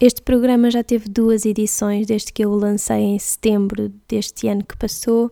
Este 0.00 0.22
programa 0.22 0.70
já 0.70 0.82
teve 0.82 1.08
duas 1.08 1.44
edições 1.44 2.06
desde 2.06 2.32
que 2.32 2.44
eu 2.44 2.50
o 2.50 2.56
lancei 2.56 2.98
em 2.98 3.18
setembro 3.18 3.92
deste 4.08 4.48
ano 4.48 4.64
que 4.64 4.76
passou 4.76 5.30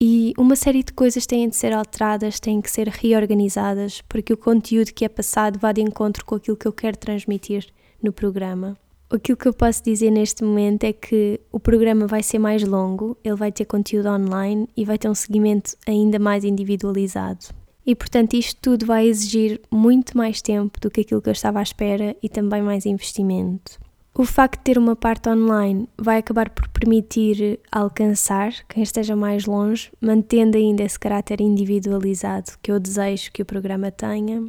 e 0.00 0.32
uma 0.38 0.56
série 0.56 0.82
de 0.82 0.92
coisas 0.92 1.26
têm 1.26 1.48
de 1.48 1.56
ser 1.56 1.72
alteradas, 1.74 2.40
têm 2.40 2.60
que 2.60 2.70
ser 2.70 2.88
reorganizadas 2.88 4.00
porque 4.08 4.32
o 4.32 4.36
conteúdo 4.36 4.92
que 4.92 5.04
é 5.04 5.08
passado 5.08 5.58
vá 5.58 5.72
de 5.72 5.82
encontro 5.82 6.24
com 6.24 6.34
aquilo 6.34 6.56
que 6.56 6.66
eu 6.66 6.72
quero 6.72 6.96
transmitir 6.96 7.66
no 8.02 8.12
programa. 8.12 8.76
Aquilo 9.10 9.36
que 9.36 9.48
eu 9.48 9.52
posso 9.52 9.82
dizer 9.82 10.10
neste 10.10 10.44
momento 10.44 10.84
é 10.84 10.92
que 10.92 11.40
o 11.50 11.58
programa 11.58 12.06
vai 12.06 12.22
ser 12.22 12.38
mais 12.38 12.62
longo, 12.62 13.16
ele 13.24 13.34
vai 13.34 13.50
ter 13.50 13.64
conteúdo 13.64 14.08
online 14.08 14.68
e 14.76 14.84
vai 14.84 14.96
ter 14.96 15.08
um 15.08 15.14
seguimento 15.14 15.76
ainda 15.84 16.16
mais 16.18 16.44
individualizado. 16.44 17.46
E 17.84 17.94
portanto, 17.96 18.34
isto 18.34 18.56
tudo 18.62 18.86
vai 18.86 19.08
exigir 19.08 19.60
muito 19.68 20.16
mais 20.16 20.40
tempo 20.40 20.78
do 20.78 20.88
que 20.88 21.00
aquilo 21.00 21.20
que 21.20 21.28
eu 21.28 21.32
estava 21.32 21.58
à 21.58 21.62
espera 21.62 22.16
e 22.22 22.28
também 22.28 22.62
mais 22.62 22.86
investimento. 22.86 23.80
O 24.14 24.24
facto 24.24 24.58
de 24.58 24.64
ter 24.64 24.78
uma 24.78 24.94
parte 24.94 25.28
online 25.28 25.88
vai 25.98 26.18
acabar 26.18 26.50
por 26.50 26.68
permitir 26.68 27.58
alcançar 27.72 28.52
quem 28.68 28.82
esteja 28.82 29.16
mais 29.16 29.44
longe, 29.44 29.90
mantendo 30.00 30.56
ainda 30.56 30.84
esse 30.84 30.98
caráter 30.98 31.40
individualizado 31.40 32.52
que 32.62 32.70
eu 32.70 32.78
desejo 32.78 33.32
que 33.32 33.42
o 33.42 33.46
programa 33.46 33.90
tenha. 33.90 34.44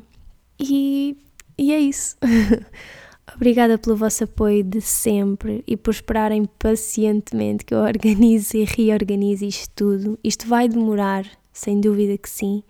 E, 0.59 1.17
e 1.57 1.71
é 1.71 1.79
isso. 1.79 2.15
Obrigada 3.35 3.77
pelo 3.77 3.95
vosso 3.95 4.23
apoio 4.23 4.63
de 4.63 4.81
sempre 4.81 5.63
e 5.65 5.77
por 5.77 5.91
esperarem 5.91 6.45
pacientemente 6.59 7.65
que 7.65 7.73
eu 7.73 7.79
organize 7.79 8.57
e 8.57 8.65
reorganize 8.65 9.45
isto 9.45 9.69
tudo. 9.75 10.19
Isto 10.23 10.47
vai 10.47 10.67
demorar, 10.67 11.25
sem 11.51 11.79
dúvida 11.79 12.17
que 12.17 12.29
sim, 12.29 12.63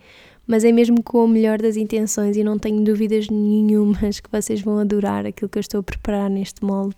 mas 0.46 0.64
é 0.64 0.72
mesmo 0.72 1.02
com 1.04 1.24
o 1.24 1.28
melhor 1.28 1.60
das 1.60 1.78
intenções 1.78 2.38
e 2.38 2.44
não 2.44 2.60
tenho 2.60 2.84
dúvidas 2.84 3.30
nenhumas 3.30 4.20
que 4.20 4.32
vocês 4.32 4.62
vão 4.62 4.80
adorar 4.80 5.26
aquilo 5.26 5.50
que 5.50 5.58
eu 5.58 5.62
estou 5.62 5.80
a 5.80 5.84
preparar 5.84 6.30
neste 6.30 6.64
molde. 6.64 6.98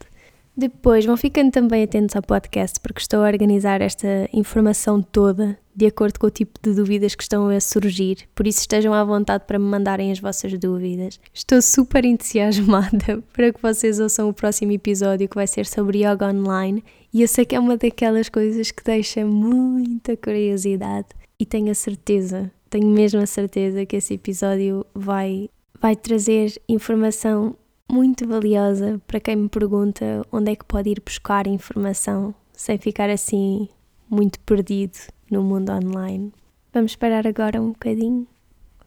Depois 0.55 1.05
vão 1.05 1.17
ficando 1.17 1.51
também 1.51 1.83
atentos 1.83 2.15
ao 2.15 2.21
podcast 2.21 2.79
porque 2.79 3.01
estou 3.01 3.21
a 3.23 3.27
organizar 3.27 3.81
esta 3.81 4.29
informação 4.31 5.01
toda 5.01 5.57
de 5.75 5.87
acordo 5.87 6.19
com 6.19 6.27
o 6.27 6.31
tipo 6.31 6.59
de 6.61 6.75
dúvidas 6.75 7.15
que 7.15 7.23
estão 7.23 7.47
a 7.49 7.59
surgir, 7.59 8.27
por 8.35 8.45
isso 8.45 8.59
estejam 8.59 8.93
à 8.93 9.03
vontade 9.03 9.45
para 9.47 9.57
me 9.57 9.65
mandarem 9.65 10.11
as 10.11 10.19
vossas 10.19 10.57
dúvidas. 10.57 11.19
Estou 11.33 11.61
super 11.61 12.05
entusiasmada 12.05 13.23
para 13.33 13.51
que 13.51 13.61
vocês 13.61 13.99
ouçam 13.99 14.29
o 14.29 14.33
próximo 14.33 14.71
episódio 14.71 15.27
que 15.27 15.35
vai 15.35 15.47
ser 15.47 15.65
sobre 15.65 16.05
yoga 16.05 16.27
online. 16.27 16.83
E 17.11 17.21
eu 17.21 17.27
sei 17.27 17.45
que 17.45 17.55
é 17.55 17.59
uma 17.59 17.77
daquelas 17.77 18.29
coisas 18.29 18.71
que 18.71 18.83
deixa 18.83 19.25
muita 19.25 20.15
curiosidade. 20.15 21.07
E 21.39 21.45
tenho 21.45 21.71
a 21.71 21.75
certeza, 21.75 22.51
tenho 22.69 22.87
mesmo 22.87 23.19
a 23.19 23.25
certeza 23.25 23.85
que 23.85 23.95
esse 23.95 24.13
episódio 24.13 24.85
vai 24.93 25.49
vai 25.81 25.97
trazer 25.97 26.53
informação 26.69 27.57
muito 27.93 28.27
valiosa 28.27 28.99
para 29.05 29.19
quem 29.19 29.35
me 29.35 29.47
pergunta 29.47 30.25
onde 30.31 30.51
é 30.51 30.55
que 30.55 30.65
pode 30.65 30.89
ir 30.89 30.99
buscar 30.99 31.45
informação 31.45 32.33
sem 32.51 32.75
ficar 32.79 33.07
assim 33.07 33.69
muito 34.09 34.39
perdido 34.39 34.97
no 35.29 35.43
mundo 35.43 35.71
online. 35.71 36.33
Vamos 36.73 36.95
parar 36.95 37.27
agora 37.27 37.61
um 37.61 37.69
bocadinho? 37.69 38.27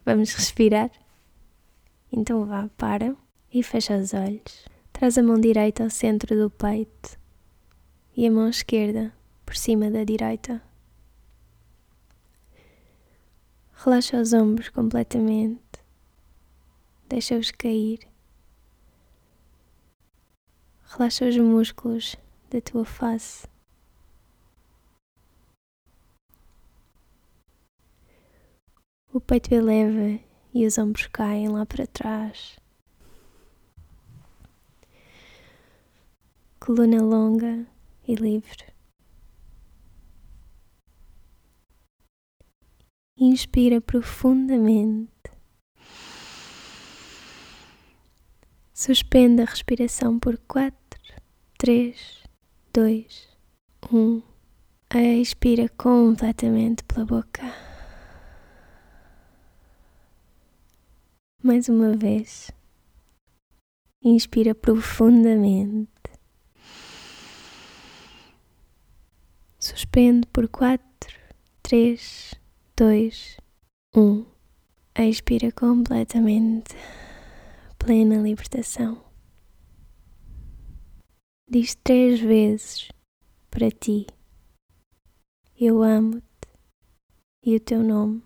Vamos 0.05 0.35
respirar? 0.35 0.90
Então 2.11 2.45
vá, 2.47 2.69
para 2.77 3.14
e 3.53 3.62
fecha 3.62 3.97
os 3.97 4.12
olhos. 4.12 4.64
Traz 4.92 5.16
a 5.16 5.23
mão 5.23 5.40
direita 5.40 5.85
ao 5.85 5.90
centro 5.90 6.37
do 6.37 6.51
peito 6.51 7.16
e 8.16 8.27
a 8.27 8.31
mão 8.31 8.49
esquerda 8.49 9.12
por 9.45 9.57
cima 9.57 9.88
da 9.88 10.03
direita. 10.03 10.61
Relaxa 13.73 14.21
os 14.21 14.33
ombros 14.33 14.69
completamente. 14.69 15.61
Deixa-os 17.09 17.53
cair 17.53 18.01
Relaxa 20.97 21.27
os 21.27 21.37
músculos 21.37 22.17
da 22.49 22.59
tua 22.59 22.87
face. 22.87 23.47
O 29.13 29.21
peito 29.21 29.53
eleva 29.53 30.19
e 30.55 30.65
os 30.65 30.79
ombros 30.79 31.07
caem 31.09 31.49
lá 31.49 31.67
para 31.67 31.87
trás. 31.87 32.59
Coluna 36.59 37.03
longa 37.03 37.67
e 38.09 38.15
livre. 38.15 38.65
Inspira 43.19 43.83
profundamente. 43.83 45.11
Suspenda 48.73 49.43
a 49.43 49.47
respiração 49.47 50.19
por 50.19 50.39
4, 50.39 50.86
3, 51.59 52.23
2, 52.75 53.29
1. 53.90 54.23
Expira 54.95 55.71
completamente 55.71 56.85
pela 56.85 57.07
boca. 57.07 57.42
Mais 61.42 61.69
uma 61.71 61.97
vez. 61.97 62.51
Inspira 64.03 64.55
profundamente. 64.55 65.90
Suspende 69.59 70.27
por 70.27 70.47
4, 70.49 70.85
3, 71.62 72.35
2, 72.77 73.37
1. 73.95 74.27
Expira 74.99 75.51
completamente. 75.53 76.77
Plena 77.79 78.16
libertação. 78.16 79.06
Diz 81.49 81.77
três 81.77 82.19
vezes 82.19 82.89
para 83.49 83.71
ti: 83.71 84.05
Eu 85.57 85.81
amo-te 85.81 86.49
e 87.41 87.55
o 87.55 87.61
teu 87.61 87.85
nome. 87.85 88.21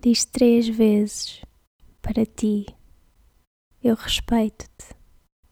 Diz 0.00 0.24
três 0.24 0.66
vezes 0.66 1.42
para 2.00 2.24
ti 2.24 2.64
eu 3.82 3.94
respeito-te 3.94 4.96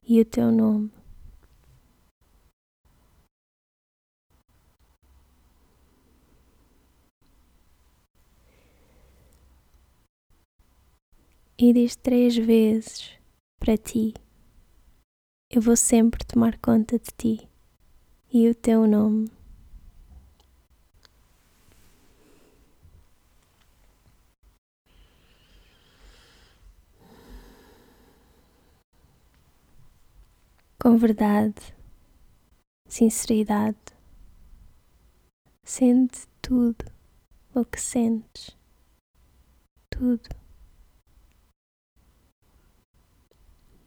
e 0.02 0.22
o 0.22 0.24
teu 0.24 0.50
nome. 0.50 0.97
E 11.60 11.72
diz 11.72 11.96
três 11.96 12.36
vezes 12.36 13.10
para 13.58 13.76
ti: 13.76 14.14
Eu 15.50 15.60
vou 15.60 15.76
sempre 15.76 16.24
tomar 16.24 16.56
conta 16.58 16.98
de 16.98 17.10
ti 17.16 17.48
e 18.32 18.48
o 18.48 18.54
teu 18.54 18.86
nome. 18.86 19.28
com 30.88 30.96
verdade, 30.96 31.74
sinceridade. 32.88 33.76
Sente 35.62 36.26
tudo 36.40 36.82
o 37.54 37.62
que 37.62 37.78
sentes, 37.78 38.56
tudo. 39.90 40.37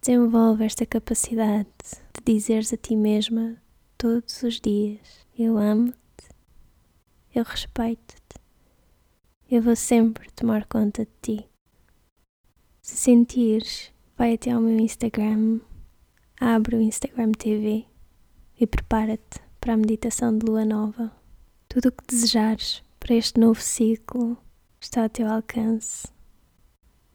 Desenvolve 0.02 0.66
esta 0.66 0.86
capacidade 0.86 1.68
de 2.14 2.34
dizeres 2.34 2.74
a 2.74 2.78
ti 2.78 2.96
mesma 2.96 3.62
todos 3.98 4.42
os 4.42 4.60
dias: 4.60 5.26
Eu 5.38 5.58
amo-te, 5.58 6.30
eu 7.36 7.44
respeito-te, 7.44 8.42
eu 9.50 9.62
vou 9.62 9.76
sempre 9.76 10.32
tomar 10.32 10.66
conta 10.66 11.06
de 11.06 11.12
ti. 11.22 11.50
Se 12.82 12.98
sentires, 12.98 13.92
vai 14.18 14.34
até 14.34 14.52
ao 14.52 14.60
meu 14.60 14.80
Instagram 14.80 15.60
Abre 16.44 16.76
o 16.76 16.82
Instagram 16.82 17.34
TV 17.34 17.86
e 18.60 18.66
prepara-te 18.66 19.40
para 19.60 19.76
a 19.76 19.78
meditação 19.78 20.36
de 20.36 20.44
lua 20.44 20.66
nova. 20.66 21.16
Tudo 21.70 21.90
o 21.90 21.92
que 21.92 22.04
desejares 22.08 22.84
para 23.00 23.14
este 23.14 23.40
novo 23.40 23.62
ciclo 23.62 24.36
está 24.80 25.04
ao 25.04 25.10
teu 25.10 25.28
alcance, 25.28 26.08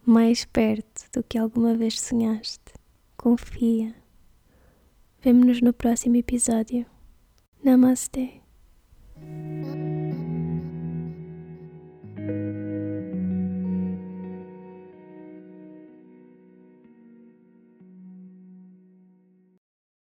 mais 0.05 0.45
perto 0.45 1.11
do 1.13 1.25
que 1.25 1.37
alguma 1.37 1.75
vez 1.75 2.01
sonhaste. 2.01 2.66
Confia. 3.27 3.93
Vemo-nos 5.21 5.61
no 5.61 5.73
próximo 5.73 6.15
episódio. 6.15 6.87
Namaste. 7.61 8.41